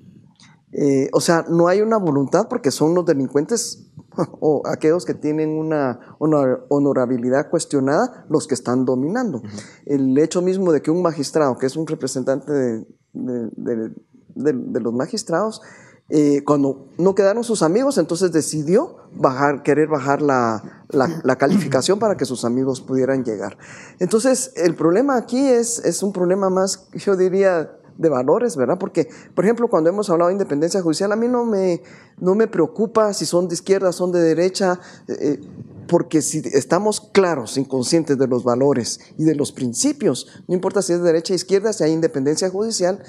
[0.77, 3.87] Eh, o sea, no hay una voluntad porque son los delincuentes
[4.41, 9.41] o aquellos que tienen una honorabilidad cuestionada los que están dominando.
[9.85, 15.61] El hecho mismo de que un magistrado, que es un representante de, de, los magistrados,
[16.09, 22.17] eh, cuando no quedaron sus amigos, entonces decidió bajar, querer bajar la, la, calificación para
[22.17, 23.57] que sus amigos pudieran llegar.
[23.99, 28.77] Entonces, el problema aquí es, es un problema más, yo diría, de valores, ¿verdad?
[28.77, 31.81] Porque, por ejemplo, cuando hemos hablado de independencia judicial, a mí no me,
[32.19, 35.39] no me preocupa si son de izquierda, son de derecha, eh, eh,
[35.87, 40.93] porque si estamos claros, inconscientes de los valores y de los principios, no importa si
[40.93, 43.03] es de derecha o izquierda, si hay independencia judicial,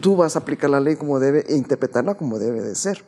[0.00, 3.04] tú vas a aplicar la ley como debe e interpretarla como debe de ser.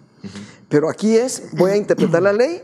[0.69, 2.63] Pero aquí es, voy a interpretar la ley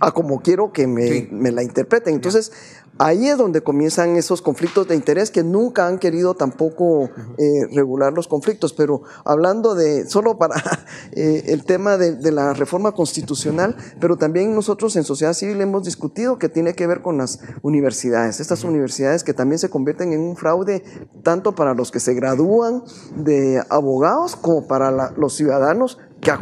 [0.00, 2.14] a como quiero que me, me la interpreten.
[2.14, 2.52] Entonces,
[2.98, 8.12] Ahí es donde comienzan esos conflictos de interés que nunca han querido tampoco eh, regular
[8.12, 8.72] los conflictos.
[8.72, 10.56] Pero hablando de, solo para
[11.12, 16.38] eh, el tema de, la reforma constitucional, pero también nosotros en sociedad civil hemos discutido
[16.38, 18.40] que tiene que ver con las universidades.
[18.40, 20.82] Estas universidades que también se convierten en un fraude
[21.22, 22.82] tanto para los que se gradúan
[23.16, 26.32] de abogados como para los ciudadanos que,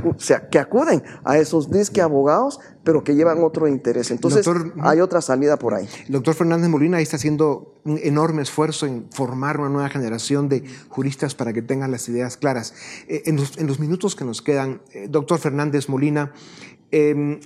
[0.50, 4.10] que acuden a esos disque abogados, pero que llevan otro interés.
[4.10, 4.48] Entonces,
[4.80, 5.88] hay otra salida por ahí.
[6.06, 10.48] El doctor Fernández Molina ahí está haciendo un enorme esfuerzo en formar una nueva generación
[10.48, 12.74] de juristas para que tengan las ideas claras.
[13.08, 16.32] Eh, en, los, minutos que nos quedan, eh, doctor Fernández Molina,
[16.90, 17.40] em,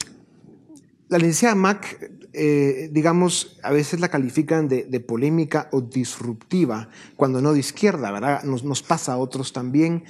[1.08, 7.52] la licenciada Mac, eh, digamos, a veces la califican de, polémica o disruptiva, cuando no
[7.52, 8.44] de izquierda, ¿verdad?
[8.44, 10.04] Nos, nos pasa a otros también,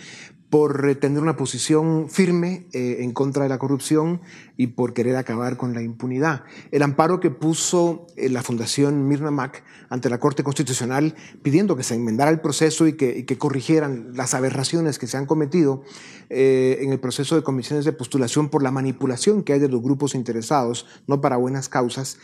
[0.50, 4.20] por tener una posición firme eh, en contra de la corrupción
[4.56, 6.42] y por querer acabar con la impunidad.
[6.72, 11.84] El amparo que puso eh, la Fundación Mirna Mac ante la Corte Constitucional pidiendo que
[11.84, 15.82] se enmendara el proceso y que, corrigieran las aberraciones que se han cometido
[16.28, 19.80] eh, en el proceso de comisiones de postulación por la manipulación que hay de los
[19.80, 22.18] grupos interesados, no para buenas causas.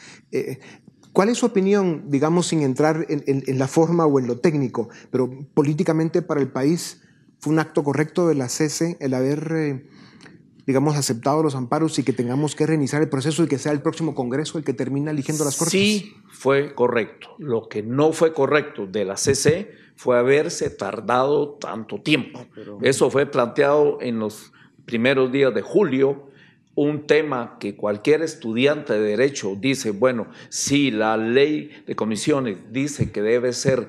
[1.13, 5.31] ¿Cuál es su opinión, digamos, sin entrar en la forma o en lo técnico, pero
[5.55, 7.01] políticamente para el país?
[7.39, 9.87] Fue un acto correcto de la CC el haber, eh,
[10.67, 13.83] digamos, aceptado los amparos y que tengamos que reiniciar el proceso y que sea el
[13.83, 15.73] próximo Congreso el que termine eligiendo las Cortes?
[15.73, 17.29] Sí, fue correcto.
[17.39, 22.47] Lo que no fue correcto de la CC fue haberse tardado tanto tiempo.
[22.57, 24.53] Ah, Eso fue planteado en los
[24.85, 26.31] primeros días de julio
[26.77, 33.11] un tema que cualquier estudiante de derecho dice, bueno, si la ley de comisiones dice
[33.11, 33.89] que debe ser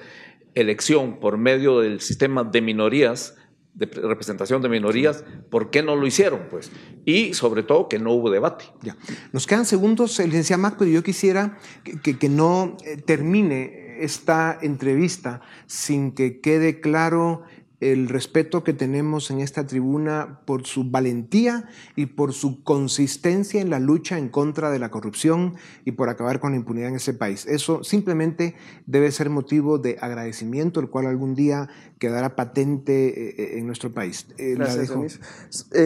[0.60, 3.36] elección por medio del sistema de minorías,
[3.74, 6.48] de representación de minorías, ¿por qué no lo hicieron?
[6.50, 6.72] Pues?
[7.06, 8.66] Y sobre todo que no hubo debate.
[8.82, 8.98] Ya.
[9.34, 15.42] Nos quedan segundos, licenciado Mac, pero yo quisiera que, que no eh, termine esta entrevista
[15.66, 17.44] sin que quede claro
[17.80, 23.70] el respeto que tenemos en esta tribuna por su valentía y por su consistencia en
[23.70, 27.14] la lucha en contra de la corrupción y por acabar con la impunidad en ese
[27.14, 27.46] país.
[27.46, 28.56] Eso simplemente
[28.88, 33.94] debe ser motivo de agradecimiento, el cual algún día quedará patente eh, eh, en nuestro
[33.94, 34.28] país.
[34.38, 35.20] Eh, Gracias,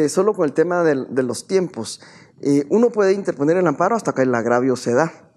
[0.08, 2.02] solo con el tema de, de los tiempos.
[2.70, 5.31] uno puede interponer el amparo hasta que el agravio se da.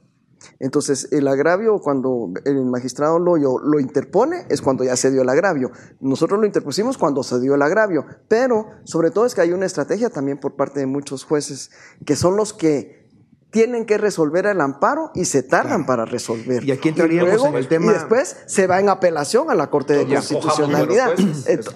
[0.59, 5.71] Entonces, el agravio, cuando el magistrado lo, interpone, es cuando ya se dio el agravio.
[6.01, 9.67] Nosotros lo interpusimos cuando se dio el agravio, pero sobre todo es que hay una
[9.67, 11.71] estrategia también por parte de muchos jueces,
[12.05, 13.04] que son los que
[13.55, 16.65] tienen que resolver el amparo y se tardan para resolver.
[16.65, 17.93] Y aquí entraríamos en el tema.
[17.93, 21.13] Y después se va en apelación a la Corte de Constitucionalidad.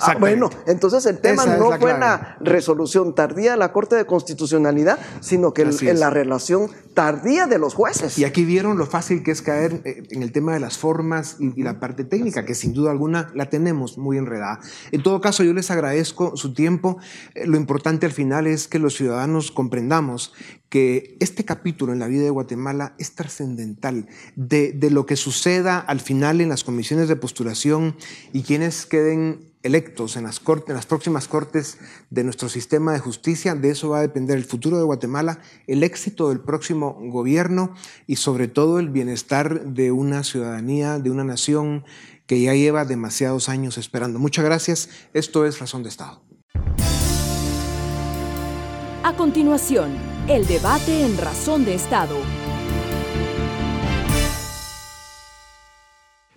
[0.01, 4.99] Ah, bueno, entonces el tema no fue la resolución tardía de la Corte de Constitucionalidad,
[5.21, 8.19] sino que en la relación tardía de los jueces.
[8.19, 11.37] Y aquí vieron lo fácil que es caer eh, en el tema de las formas
[11.39, 14.59] y, la parte técnica, que sin duda alguna la tenemos muy enredada.
[14.91, 16.99] En todo caso, yo les agradezco su tiempo.
[17.37, 20.33] Eh, lo importante al final es que los ciudadanos comprendamos
[20.69, 26.01] que este capítulo en la vida de Guatemala es trascendental de, lo que suceda al
[26.01, 27.97] final en las comisiones de postulación
[28.33, 31.79] y quienes queden electos en las, en las próximas cortes
[32.11, 33.55] de nuestro sistema de justicia.
[33.55, 37.75] De eso va a depender el futuro de Guatemala, el éxito del próximo gobierno
[38.07, 41.85] y sobre todo el bienestar de una ciudadanía, de una nación
[42.27, 44.19] que ya lleva demasiados años esperando.
[44.19, 44.91] Muchas gracias.
[45.15, 46.23] Esto es Razón de Estado.
[49.05, 52.17] A continuación, el debate en Razón de Estado.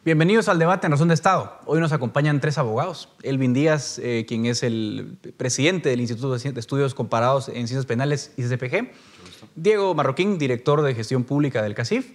[0.05, 1.59] Bienvenidos al debate en Razón de Estado.
[1.65, 3.09] Hoy nos acompañan tres abogados.
[3.23, 8.31] Elvin Díaz, eh, quien es el presidente del Instituto de Estudios Comparados en Ciencias Penales,
[8.37, 8.91] ICCPG.
[9.55, 12.13] Diego Marroquín, director de Gestión Pública del CACIF.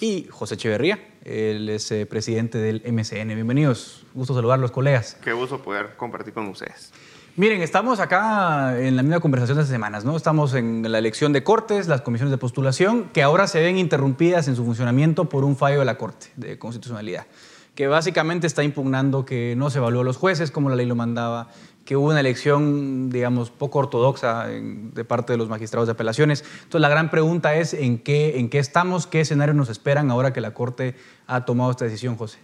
[0.00, 3.28] Y José Echeverría, él es eh, presidente del MCN.
[3.34, 4.06] Bienvenidos.
[4.14, 5.18] Gusto saludarlos, colegas.
[5.22, 6.92] Qué gusto poder compartir con ustedes.
[7.34, 10.18] Miren, estamos acá en la misma conversación de semanas, ¿no?
[10.18, 14.48] Estamos en la elección de cortes, las comisiones de postulación, que ahora se ven interrumpidas
[14.48, 17.26] en su funcionamiento por un fallo de la Corte de Constitucionalidad,
[17.74, 20.94] que básicamente está impugnando que no se evaluó a los jueces como la ley lo
[20.94, 21.48] mandaba,
[21.86, 26.44] que hubo una elección, digamos, poco ortodoxa de parte de los magistrados de apelaciones.
[26.64, 30.34] Entonces, la gran pregunta es en qué, en qué estamos, qué escenarios nos esperan ahora
[30.34, 32.40] que la Corte ha tomado esta decisión, José.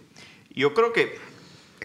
[0.49, 1.15] Yo creo que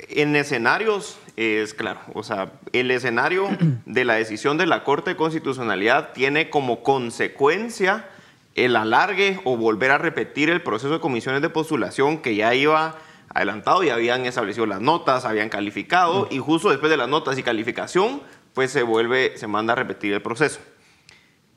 [0.09, 3.49] en escenarios es claro, o sea, el escenario
[3.87, 8.09] de la decisión de la Corte de Constitucionalidad tiene como consecuencia
[8.55, 12.97] el alargue o volver a repetir el proceso de comisiones de postulación que ya iba
[13.29, 17.43] adelantado y habían establecido las notas, habían calificado y justo después de las notas y
[17.43, 20.61] calificación, pues se vuelve, se manda a repetir el proceso.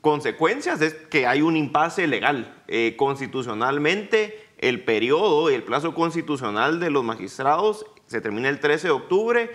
[0.00, 2.54] Consecuencias es que hay un impasse legal.
[2.66, 8.88] Eh, constitucionalmente, el periodo y el plazo constitucional de los magistrados se termina el 13
[8.88, 9.50] de octubre.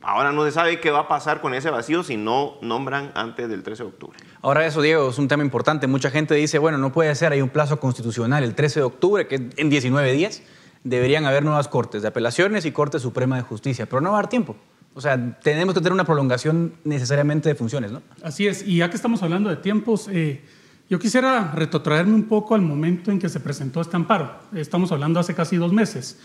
[0.00, 3.48] Ahora no se sabe qué va a pasar con ese vacío si no nombran antes
[3.48, 4.18] del 13 de octubre.
[4.42, 5.86] Ahora eso, Diego, es un tema importante.
[5.86, 9.26] Mucha gente dice, bueno, no puede ser, hay un plazo constitucional el 13 de octubre,
[9.26, 10.42] que es en 19 días.
[10.84, 14.22] Deberían haber nuevas cortes de apelaciones y Corte Suprema de Justicia, pero no va a
[14.22, 14.56] dar tiempo.
[14.94, 18.02] O sea, tenemos que tener una prolongación necesariamente de funciones, ¿no?
[18.22, 20.42] Así es, y ya que estamos hablando de tiempos, eh,
[20.88, 24.38] yo quisiera retrotraerme un poco al momento en que se presentó este amparo.
[24.54, 26.18] Estamos hablando hace casi dos meses.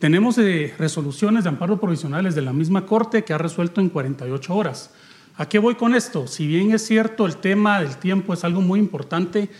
[0.00, 4.56] Tenemos eh, resoluciones de amparo provisionales de la misma Corte que ha resuelto en 48
[4.56, 4.92] horas.
[5.36, 6.26] ¿A qué voy con esto?
[6.26, 9.50] Si bien es cierto el tema del tiempo es algo muy importante,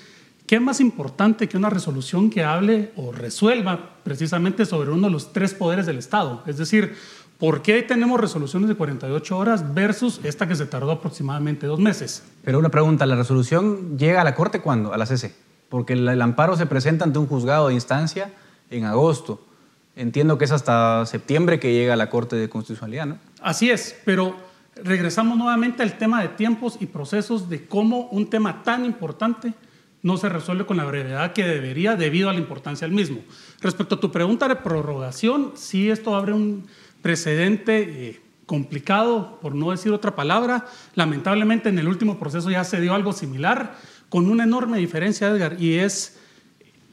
[0.46, 5.34] ¿qué más importante que una resolución que hable o resuelva precisamente sobre uno de los
[5.34, 6.42] tres poderes del Estado?
[6.46, 6.94] Es decir,
[7.38, 12.22] ¿por qué tenemos resoluciones de 48 horas versus esta que se tardó aproximadamente dos meses?
[12.44, 14.94] Pero una pregunta, ¿la resolución llega a la Corte cuándo?
[14.94, 15.34] A la CC.
[15.68, 18.32] Porque el, amparo se presenta ante un juzgado de instancia
[18.70, 19.49] en agosto.
[19.96, 23.18] Entiendo que es hasta septiembre que llega a la Corte de Constitucionalidad, ¿no?
[23.42, 24.36] Así es, pero
[24.82, 29.54] regresamos nuevamente al tema de tiempos y procesos de cómo un tema tan importante
[30.02, 33.20] no se resuelve con la brevedad que debería debido a la importancia del mismo.
[33.60, 36.66] Respecto a tu pregunta de prorrogación, sí esto abre un
[37.02, 40.66] precedente eh, complicado, por no decir otra palabra.
[40.94, 43.76] Lamentablemente en el último proceso ya se dio algo similar,
[44.08, 46.19] con una enorme diferencia, Edgar, y es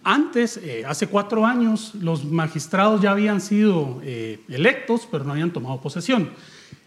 [0.08, 5.52] antes, eh, hace cuatro años, los magistrados ya habían sido eh, electos, pero no habían
[5.52, 6.30] tomado posesión.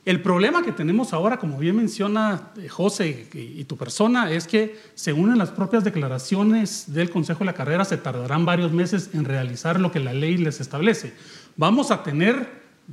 [0.06, 4.80] El problema que tenemos ahora, como bien menciona eh, José y, tu persona, es que
[4.94, 9.26] según en las propias declaraciones del Consejo de la Carrera, se tardarán varios meses en
[9.26, 11.12] realizar lo que la ley les establece.
[11.56, 12.48] Vamos a tener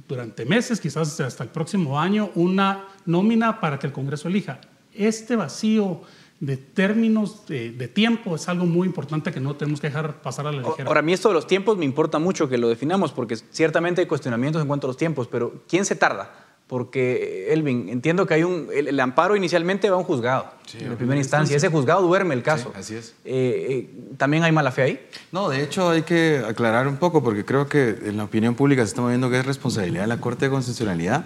[0.09, 4.59] durante meses, quizás hasta el próximo año, una nómina para que el Congreso elija.
[4.93, 6.01] Este vacío
[6.39, 10.51] de términos de, tiempo es algo muy importante que no tenemos que dejar pasar a
[10.51, 10.87] la ligera.
[10.87, 14.01] Ahora, a mí esto de los tiempos me importa mucho que lo definamos, porque ciertamente
[14.01, 16.45] hay cuestionamientos en cuanto a los tiempos, pero ¿quién se tarda?
[16.67, 18.67] Porque, Elvin, entiendo que hay un.
[18.73, 21.55] El, amparo inicialmente va a un juzgado, en primera instancia.
[21.55, 22.71] Ese juzgado duerme el caso.
[22.75, 23.13] así es.
[23.25, 25.07] Eh, eh, ¿También hay mala fe ahí?
[25.31, 28.81] No, de hecho hay que aclarar un poco, porque creo que en la opinión pública
[28.83, 31.25] se está moviendo que es responsabilidad de la Corte de Constitucionalidad.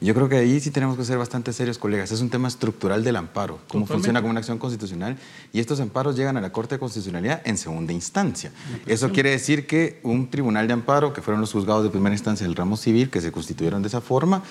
[0.00, 2.10] Yo creo que ahí sí tenemos que ser bastante serios, colegas.
[2.12, 5.16] Es un tema estructural del amparo, cómo funciona como una acción constitucional.
[5.52, 8.52] Y estos amparos llegan a la Corte de Constitucionalidad en segunda instancia.
[8.86, 12.46] Eso quiere decir que un tribunal de amparo, que fueron los juzgados de primera instancia
[12.46, 14.42] del ramo civil, que se constituyeron de esa forma,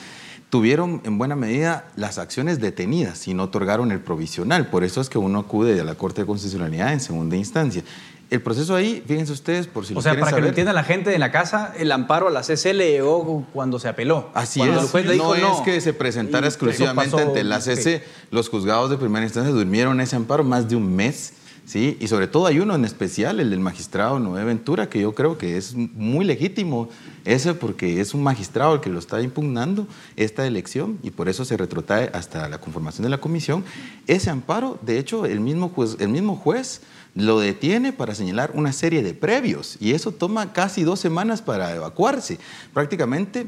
[0.51, 4.67] tuvieron en buena medida las acciones detenidas y no otorgaron el provisional.
[4.67, 7.83] Por eso es que uno acude a la Corte de Constitucionalidad en segunda instancia.
[8.29, 10.71] El proceso ahí, fíjense ustedes, por si o lo sea, quieren para que lo entienda
[10.73, 14.29] la gente de la casa, el amparo a la CC le llegó cuando se apeló.
[14.33, 14.83] Así Cuando es.
[14.85, 18.03] el juez le no es que se presentara exclusivamente pasó- ante la CC.
[18.29, 21.33] Los juzgados de primera instancia durmieron ese amparo más de un mes.
[21.65, 21.97] ¿Sí?
[21.99, 25.37] Y sobre todo hay uno en especial, el del magistrado Noé Ventura, que yo creo
[25.37, 26.89] que es muy legítimo
[27.25, 31.45] ese porque es un magistrado el que lo está impugnando esta elección y por eso
[31.45, 33.63] se retrotrae hasta la conformación de la comisión.
[34.07, 36.81] Ese amparo, de hecho, el mismo juez, el mismo juez
[37.15, 41.75] lo detiene para señalar una serie de previos y eso toma casi dos semanas para
[41.75, 42.39] evacuarse.
[42.73, 43.47] Prácticamente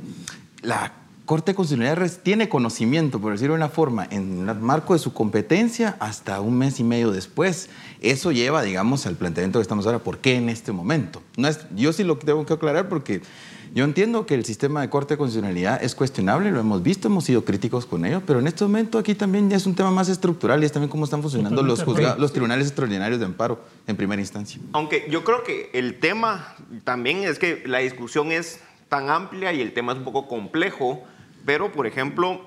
[0.62, 5.14] la Corte Constitucional tiene conocimiento, por decirlo de una forma, en el marco de su
[5.14, 7.70] competencia hasta un mes y medio después.
[8.02, 10.00] Eso lleva, digamos, al planteamiento que estamos ahora.
[10.00, 11.22] ¿Por qué en este momento?
[11.38, 13.22] No es, yo sí lo tengo que aclarar porque
[13.74, 17.24] yo entiendo que el sistema de Corte de Constitucionalidad es cuestionable, lo hemos visto, hemos
[17.24, 20.10] sido críticos con ello, pero en este momento aquí también ya es un tema más
[20.10, 21.86] estructural y es también cómo están funcionando los,
[22.18, 24.62] los tribunales extraordinarios de amparo en primera instancia.
[24.74, 26.54] Aunque yo creo que el tema
[26.84, 28.60] también es que la discusión es
[28.90, 31.04] tan amplia y el tema es un poco complejo
[31.46, 32.42] pero, por ejemplo,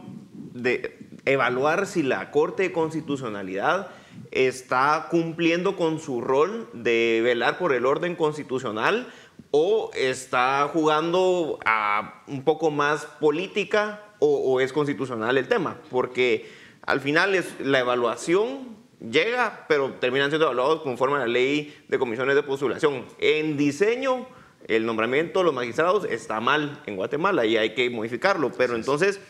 [0.53, 3.91] de evaluar si la Corte de Constitucionalidad
[4.31, 9.09] está cumpliendo con su rol de velar por el orden constitucional
[9.51, 16.51] o está jugando a un poco más política o, es constitucional el tema, porque
[16.83, 21.99] al final es la evaluación llega, pero terminan siendo evaluados conforme a la ley de
[21.99, 23.05] comisiones de postulación.
[23.19, 24.27] En diseño
[24.67, 28.53] el nombramiento de los magistrados está mal en Guatemala y hay que modificarlo.
[28.53, 29.21] Pero entonces,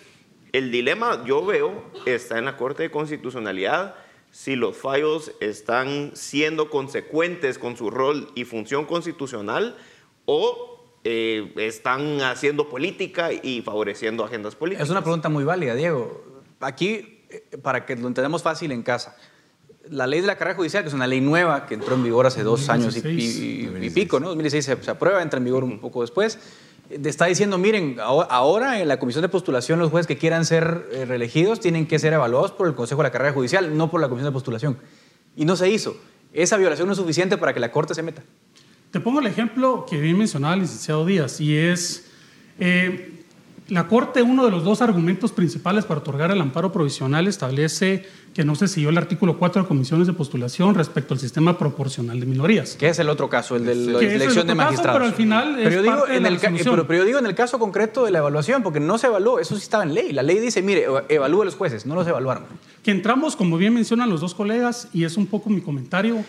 [0.53, 3.95] el dilema, yo veo, está en la Corte de Constitucionalidad
[4.31, 9.77] si los fallos están siendo consecuentes con su rol y función constitucional
[10.27, 14.89] o eh, están haciendo política y favoreciendo agendas políticas.
[14.89, 16.43] Es una pregunta muy válida, Diego.
[16.61, 19.16] Aquí, eh, para que lo entendamos fácil en casa,
[19.91, 22.26] la ley de la carrera judicial, que es una ley nueva que entró en vigor
[22.26, 24.28] hace dos años y, pico, ¿no?
[24.28, 26.39] 2016 se, aprueba, entra en vigor un poco después.
[26.91, 31.05] Está diciendo, miren, ahora en la comisión de postulación los jueces que quieran ser eh,
[31.05, 34.09] reelegidos tienen que ser evaluados por el Consejo de la Carrera Judicial, no por la
[34.09, 34.78] comisión de postulación.
[35.34, 35.97] Y no se hizo.
[36.32, 38.22] Esa violación no es suficiente para que la Corte se meta.
[38.91, 42.07] Te pongo el ejemplo que bien mencionaba el licenciado Díaz, y es
[42.59, 43.15] eh,
[43.68, 48.44] la Corte, uno de los dos argumentos principales para otorgar el amparo provisional establece que
[48.44, 52.26] no se siguió el artículo 4 de comisiones de postulación respecto al sistema proporcional de
[52.26, 52.76] minorías.
[52.78, 54.98] ¿Qué es el otro caso, el de la elección de magistrados.
[54.98, 58.12] pero al final pero, digo, en el, pero, pero, digo en el caso concreto de
[58.12, 60.12] la evaluación, porque no se evaluó, eso sí estaba en ley.
[60.12, 62.44] La ley dice, mire, evalúe a los jueces, no los evaluaron.
[62.84, 66.24] Que entramos, como bien mencionan los dos colegas, y es un poco mi comentario,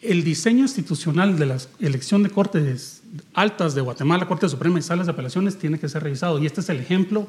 [0.00, 3.01] el diseño institucional de la elección de cortes
[3.34, 6.38] altas de Guatemala, Corte Suprema y Salas de Apelaciones tiene que ser revisado.
[6.38, 7.28] Y este es el ejemplo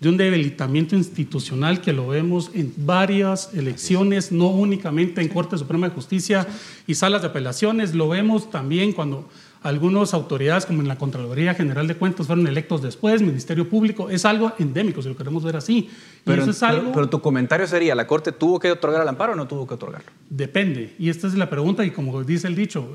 [0.00, 5.88] de un debilitamiento institucional que lo vemos en varias elecciones, no únicamente en Corte Suprema
[5.88, 6.46] de Justicia
[6.86, 9.28] y Salas de Apelaciones, lo vemos también cuando
[9.62, 14.26] algunas autoridades como en la Contraloría General de Cuentas fueron electos después, Ministerio Público, es
[14.26, 15.88] algo endémico, si lo queremos ver así.
[16.22, 16.44] Pero,
[16.92, 19.74] pero, tu comentario sería, ¿la Corte tuvo que otorgar el amparo o no tuvo que
[19.74, 20.10] otorgarlo?
[20.28, 22.86] Depende, y esta es la pregunta, y como dice el dicho,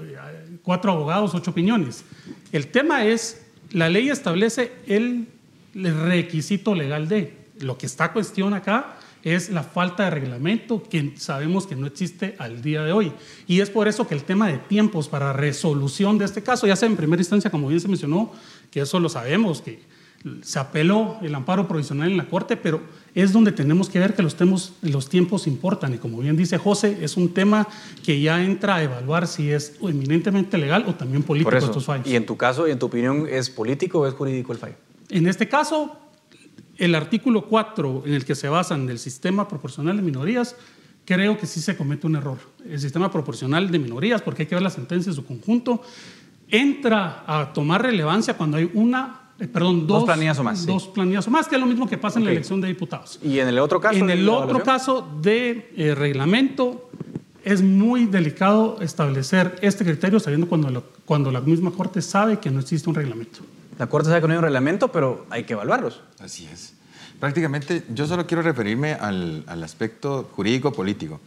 [0.69, 2.03] cuatro abogados, ocho opiniones.
[2.51, 3.41] El tema es,
[3.71, 5.25] la ley establece el
[5.73, 11.65] requisito legal de, lo que está cuestión acá es la falta de reglamento que sabemos
[11.65, 13.11] que no existe al día de hoy.
[13.47, 16.75] Y es por eso que el tema de tiempos para resolución de este caso, ya
[16.75, 18.31] sea en primera instancia, como bien se mencionó,
[18.69, 19.81] que eso lo sabemos, que
[20.41, 22.81] se apeló el amparo provisional en la Corte, pero
[23.15, 24.35] es donde tenemos que ver que los,
[24.81, 25.93] los tiempos importan.
[25.93, 27.67] Y como bien dice José, es un tema
[28.03, 32.07] que ya entra a evaluar si es eminentemente legal o también político estos fallos.
[32.07, 34.75] ¿Y en tu caso y en tu opinión es político o es jurídico el fallo?
[35.09, 35.97] En este caso,
[36.77, 40.55] el artículo 4 en el que se basan del sistema proporcional de minorías,
[41.05, 42.37] creo que sí se comete un error.
[42.65, 45.81] El sistema proporcional de minorías, porque hay que ver la sentencia en su conjunto,
[46.49, 50.65] entra a tomar relevancia cuando hay una, perdón, dos, dos planillas o más.
[50.65, 53.19] Dos planillas o más, que es lo mismo que pasa en la elección de diputados.
[53.23, 53.97] ¿Y en el otro caso?
[53.97, 56.89] En el otro caso de eh, reglamento,
[57.43, 62.59] es muy delicado establecer este criterio sabiendo cuando, cuando la misma Corte sabe que no
[62.59, 63.39] existe un reglamento.
[63.77, 66.01] La Corte sabe que no hay un reglamento, pero hay que evaluarlos.
[66.19, 66.73] Así es.
[67.19, 71.19] Prácticamente, yo solo quiero referirme al, al aspecto jurídico-político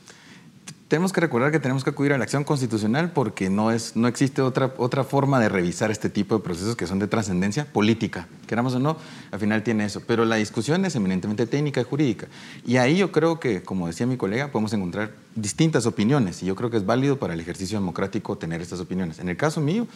[0.93, 4.09] tenemos que recordar que tenemos que acudir a la acción constitucional porque no, es, no
[4.09, 8.28] existe otra, otra forma de revisar este tipo de procesos que son de trascendencia política.
[8.47, 8.99] Queramos o no,
[9.30, 10.03] al final tiene eso.
[10.07, 12.26] Pero la discusión es eminentemente técnica y jurídica.
[12.66, 16.57] Y ahí yo creo que, como decía mi colega, podemos encontrar distintas opiniones y yo
[16.57, 19.18] creo que es válido para el ejercicio democrático tener estas opiniones.
[19.18, 19.86] En el caso mío,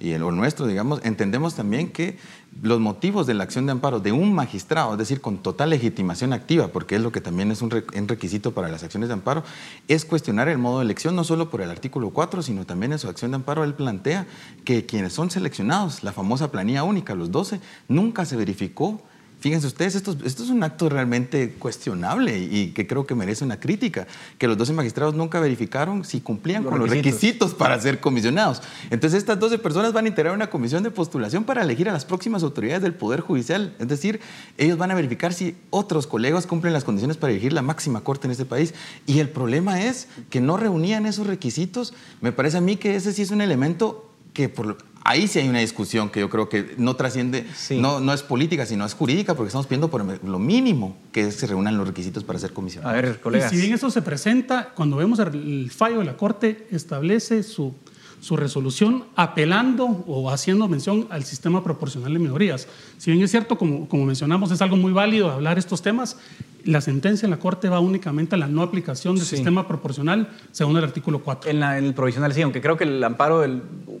[0.00, 2.18] y en lo nuestro, digamos, entendemos también que
[2.62, 6.32] los motivos de la acción de amparo de un magistrado, es decir, con total legitimación
[6.32, 9.44] activa, porque es lo que también es un, requisito para las acciones de amparo,
[9.88, 12.98] es cuestionar el modo de elección, no solo por el artículo 4, sino también en
[12.98, 14.26] su acción de amparo él plantea
[14.64, 19.02] que quienes son seleccionados, la famosa planilla única, los 12, nunca se verificó
[19.40, 23.58] Fíjense ustedes, esto, esto, es un acto realmente cuestionable y que creo que merece una
[23.58, 28.60] crítica, que los 12 magistrados nunca verificaron si cumplían con los requisitos para ser comisionados.
[28.90, 32.04] Entonces estas 12 personas van a integrar una comisión de postulación para elegir a las
[32.04, 33.74] próximas autoridades del Poder Judicial.
[33.78, 34.20] Es decir,
[34.58, 38.26] ellos van a verificar si otros colegas cumplen las condiciones para elegir la máxima corte
[38.26, 38.74] en este país.
[39.06, 41.94] Y el problema es que no reunían esos requisitos.
[42.20, 45.48] Me parece a mí que ese sí es un elemento que por, ahí sí hay
[45.48, 49.34] una discusión que yo creo que no trasciende, no, no es política, sino es jurídica,
[49.34, 52.86] porque estamos pidiendo por lo mínimo que se reúnan los requisitos para ser comisión.
[52.86, 53.52] A ver, colegas.
[53.52, 57.74] Y si bien eso se presenta, cuando vemos el fallo de la Corte, establece su,
[58.20, 62.68] su resolución apelando o haciendo mención al sistema proporcional de minorías.
[62.98, 66.16] Si bien es cierto, como, como mencionamos, es algo muy válido hablar estos temas,
[66.64, 70.76] la sentencia en la Corte va únicamente a la no aplicación del sistema proporcional según
[70.76, 71.50] el artículo 4.
[71.50, 73.44] En, el provisional sí, aunque creo que el amparo,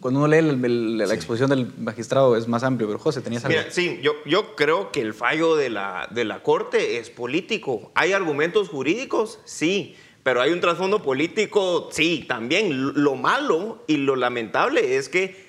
[0.00, 3.58] cuando uno lee la exposición del magistrado es más amplio, pero José, tenías algo.
[3.70, 7.90] sí, yo, yo creo que el fallo de la, de la Corte es político.
[7.94, 9.38] ¿Hay argumentos jurídicos?
[9.44, 9.96] Sí.
[10.22, 12.92] Pero hay un trasfondo político, sí, también.
[13.02, 15.48] Lo malo y lo lamentable es que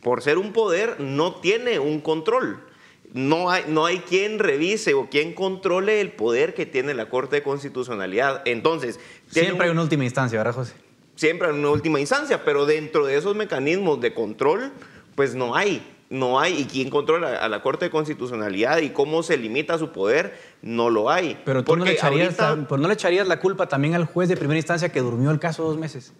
[0.00, 2.60] por ser un poder no tiene un control
[3.16, 7.36] no hay, no hay quien revise o quien controle el poder que tiene la Corte
[7.36, 8.42] de Constitucionalidad.
[8.44, 10.74] Entonces, siempre hay una última instancia, ¿verdad, José?
[11.14, 14.70] Siempre hay una última instancia, pero dentro de esos mecanismos de control,
[15.14, 15.95] pues no hay.
[16.08, 19.90] No hay, y quién controla a la Corte de Constitucionalidad y cómo se limita su
[19.90, 21.40] poder, no lo hay.
[21.44, 24.58] Pero tú no le, echarías, no le echarías la culpa también al juez de primera
[24.58, 26.12] instancia que durmió el caso dos meses.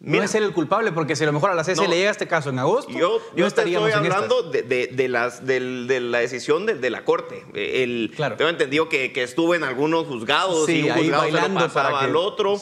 [0.00, 2.10] No es ser el culpable, porque si a lo mejor a la CC le llega
[2.10, 7.04] este caso en agosto, yo, yo estoy hablando de, las, de, la decisión de, la
[7.04, 7.44] Corte.
[7.54, 8.36] El, claro.
[8.36, 12.16] Tengo entendido que, que, estuvo en algunos juzgados y un juzgado se lo pasaba al
[12.16, 12.58] otro,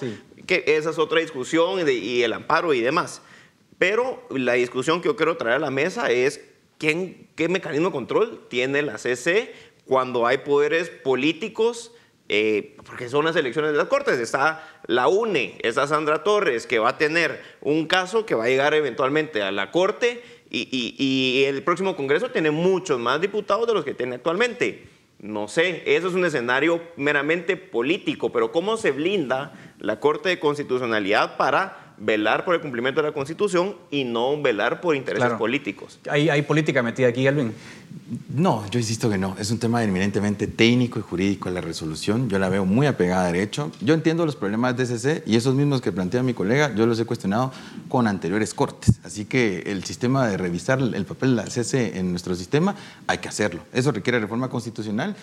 [0.46, 3.22] que esa es otra discusión y el amparo y demás.
[3.78, 6.40] Pero la discusión que yo quiero traer a la mesa es
[6.78, 9.52] ¿quién, qué mecanismo de control tiene la CC
[9.84, 11.92] cuando hay poderes políticos
[12.30, 14.18] eh, porque son las elecciones de las Cortes.
[14.18, 18.48] Está la UNE, está Sandra Torres, que va a tener un caso que va a
[18.48, 23.84] llegar eventualmente a la Corte y, el próximo Congreso tiene muchos más diputados de los
[23.84, 24.88] que tiene actualmente.
[25.18, 30.38] No sé, eso es un escenario meramente político, pero ¿cómo se blinda la Corte de
[30.38, 35.98] Constitucionalidad para velar por el cumplimiento de la Constitución y no velar por intereses políticos?
[36.08, 37.52] ¿Hay, ¿Hay política metida aquí, Alvin?
[38.28, 39.36] No, yo insisto que no.
[39.38, 42.28] Es un tema eminentemente técnico y jurídico la resolución.
[42.28, 43.70] Yo la veo muy apegada a derecho.
[43.80, 46.98] Yo entiendo los problemas de DCC y esos mismos que plantea mi colega, yo los
[47.00, 47.52] he cuestionado
[47.88, 49.00] con anteriores cortes.
[49.04, 52.74] Así que el sistema de revisar el papel de la CC en nuestro sistema,
[53.06, 53.62] hay que hacerlo.
[53.72, 55.16] Eso requiere reforma constitucional,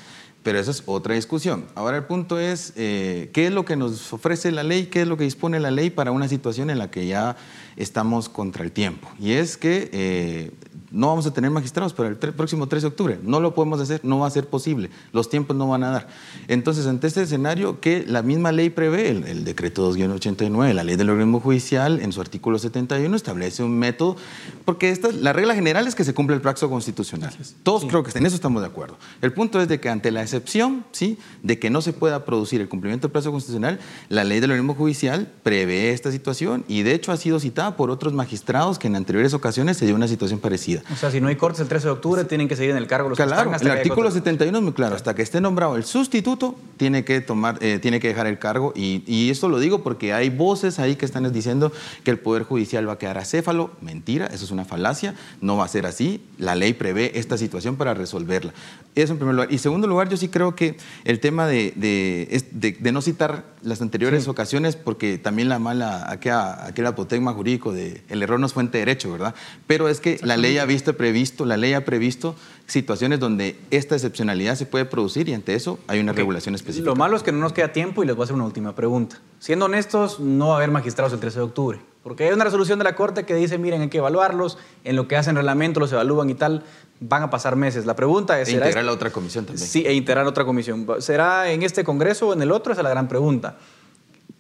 [0.44, 1.66] pero esa es otra discusión.
[1.74, 4.88] Ahora el punto es, eh, ¿qué es lo que nos ofrece la ley?
[4.88, 7.36] ¿Qué es lo que dispone la ley para una situación en la que ya
[7.78, 9.10] estamos contra el tiempo?
[9.20, 10.52] Y es que eh,
[10.92, 13.20] no vamos a tener magistrados para el próximo 3 de octubre.
[13.24, 14.90] No lo podemos hacer, no va a ser posible.
[15.14, 16.08] Los tiempos no van a dar.
[16.48, 21.10] Entonces, ante este escenario que la misma ley prevé, el, decreto 2-89, la ley del
[21.10, 24.16] organismo judicial, en su artículo 71, establece un método,
[24.64, 27.34] porque esta, la regla general es que se cumple el plazo constitucional.
[27.64, 28.98] Todos creo que en eso estamos de acuerdo.
[29.22, 31.18] El punto es de que ante la excepción, ¿sí?
[31.44, 34.76] de que no se pueda producir el cumplimiento del plazo constitucional, la ley del organismo
[34.76, 38.96] judicial prevé esta situación y de hecho ha sido citada por otros magistrados que en
[38.96, 40.82] anteriores ocasiones se dio una situación parecida.
[40.92, 42.88] O sea, si no hay cortes el 13 de octubre, tienen que seguir en el
[42.88, 44.96] cargo los claro, que están el artículo 71 es muy claro.
[44.96, 48.74] Hasta que esté nombrado el sustituto, tiene que, tomar, eh, tiene que dejar el cargo.
[48.76, 51.72] Y, y, esto lo digo porque hay voces ahí que están diciendo
[52.04, 53.72] que el Poder Judicial va a quedar acéfalo.
[53.82, 55.16] Mentira, eso es una falacia.
[55.42, 56.24] No va a ser así.
[56.38, 58.54] La ley prevé esta situación para resolverla.
[58.96, 59.52] Eso en primer lugar.
[59.52, 63.44] Y en segundo lugar, yo sí creo que el tema de, de, de, no citar
[63.62, 68.46] las anteriores ocasiones, porque también la mala, aquel, aquel apotegma jurídico de el error no
[68.46, 69.36] es fuente de derecho, ¿verdad?
[69.68, 72.35] Pero es que la ley ha visto previsto, la ley ha previsto
[72.68, 76.90] situaciones donde esta excepcionalidad se puede producir y ante eso hay una regulación específica.
[76.90, 78.74] Lo malo es que no nos queda tiempo y les voy a hacer una última
[78.76, 79.20] pregunta.
[79.40, 82.80] Siendo honestos, no va a haber magistrados el 13 de octubre, porque hay una resolución
[82.80, 85.92] de la Corte que dice, miren, hay que evaluarlos, en lo que hacen reglamento los
[85.92, 86.64] evalúan y tal,
[87.00, 87.86] van a pasar meses.
[87.86, 88.50] La pregunta es...
[88.50, 89.68] E integrar la otra comisión también.
[89.68, 90.88] Sí, e integrar otra comisión.
[91.00, 92.72] ¿Será en este Congreso o en el otro?
[92.72, 93.58] Esa es la gran pregunta.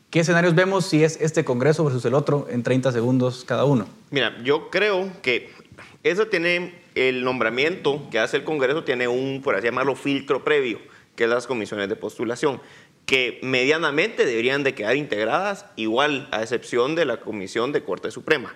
[0.10, 3.86] ¿Qué escenarios vemos si es este Congreso versus el otro en 30 segundos cada uno?
[4.12, 5.52] Mira, yo creo que
[6.04, 10.80] eso tiene el nombramiento que hace el Congreso, tiene un, por así llamarlo, filtro previo,
[11.16, 12.62] que es las comisiones de postulación,
[13.06, 18.56] que medianamente deberían de quedar integradas igual, a excepción de la Comisión de Corte Suprema.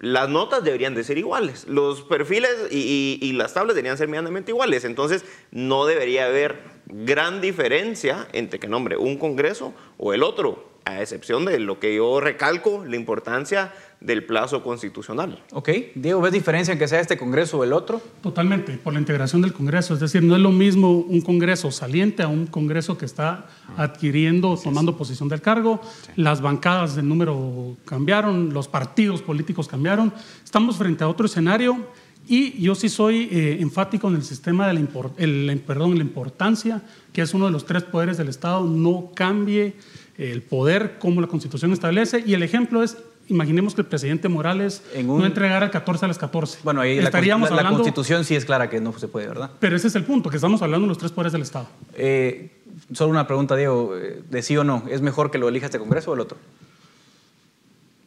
[0.00, 4.84] Las notas deberían de ser iguales, los perfiles y, las tablas deberían ser medianamente iguales,
[4.84, 11.02] entonces no debería haber gran diferencia entre que nombre un Congreso o el otro, a
[11.02, 15.42] excepción de lo que yo recalco, la importancia del plazo constitucional.
[15.52, 15.68] Ok.
[15.94, 18.00] Diego, ¿ves diferencia en que sea este Congreso o el otro?
[18.22, 19.94] Totalmente, por la integración del Congreso.
[19.94, 24.56] Es decir, no es lo mismo un Congreso saliente a un Congreso que está adquiriendo,
[24.56, 25.80] tomando posición del cargo.
[26.16, 30.12] Las bancadas de número cambiaron, los partidos políticos cambiaron.
[30.42, 31.86] Estamos frente a otro escenario
[32.26, 34.80] y yo sí soy eh, enfático en el sistema de la,
[35.16, 36.82] el, perdón, la importancia,
[37.12, 39.74] que es uno de los tres poderes del Estado, no cambie
[40.18, 42.22] el poder como la Constitución establece.
[42.26, 42.98] Y el ejemplo es
[43.28, 46.60] imaginemos que el presidente Morales no entregara el 14 a las 14.
[46.64, 49.50] Bueno, ahí Estaríamos la, la, Constitución sí es clara que no se puede, ¿verdad?
[49.60, 51.68] Pero ese es el punto, que estamos hablando de los tres poderes del Estado.
[51.94, 52.50] Eh,
[52.92, 55.78] solo una pregunta, Diego, eh, de sí o no, ¿es mejor que lo elija este
[55.78, 56.38] Congreso o el otro?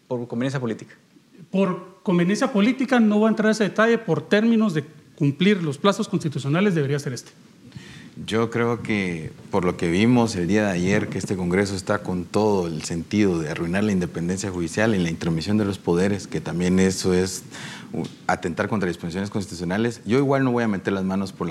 [0.07, 0.95] Por conveniencia política.
[1.51, 4.85] Por conveniencia política no voy a entrar a ese detalle, por términos de
[5.15, 7.31] cumplir los plazos constitucionales debería ser este.
[8.25, 11.99] Yo creo que por lo que vimos el día de ayer, que este Congreso está
[11.99, 16.27] con todo el sentido de arruinar la independencia judicial y la intromisión de los poderes,
[16.27, 17.43] que también eso es
[18.27, 21.47] atentar contra disposiciones constitucionales, yo igual no voy a meter las manos por,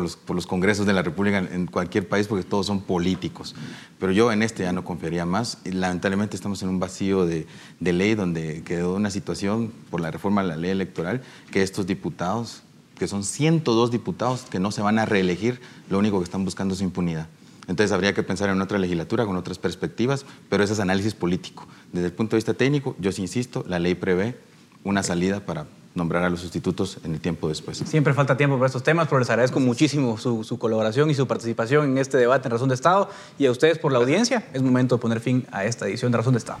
[0.00, 3.56] los, congresos de la República en cualquier país porque todos son políticos.
[3.98, 5.58] Pero yo en este ya no confiaría más.
[5.64, 7.46] Lamentablemente estamos en un vacío de,
[7.80, 11.20] de ley donde quedó una situación por la reforma de la ley electoral
[11.50, 12.62] que estos diputados
[13.02, 16.74] que son 102 diputados que no se van a reelegir, lo único que están buscando
[16.74, 17.26] es impunidad.
[17.66, 21.66] Entonces habría que pensar en otra legislatura con otras perspectivas, pero ese es análisis político.
[21.92, 24.38] Desde el punto de vista técnico, yo sí insisto, la ley prevé
[24.84, 27.78] una salida para nombrar a los sustitutos en el tiempo después.
[27.78, 31.26] Siempre falta tiempo para estos temas, pero les agradezco muchísimo su, su, colaboración y su
[31.26, 34.46] participación en este debate en Razón de Estado y a ustedes por la audiencia.
[34.52, 36.60] Es momento de poner fin a esta edición de Razón de Estado.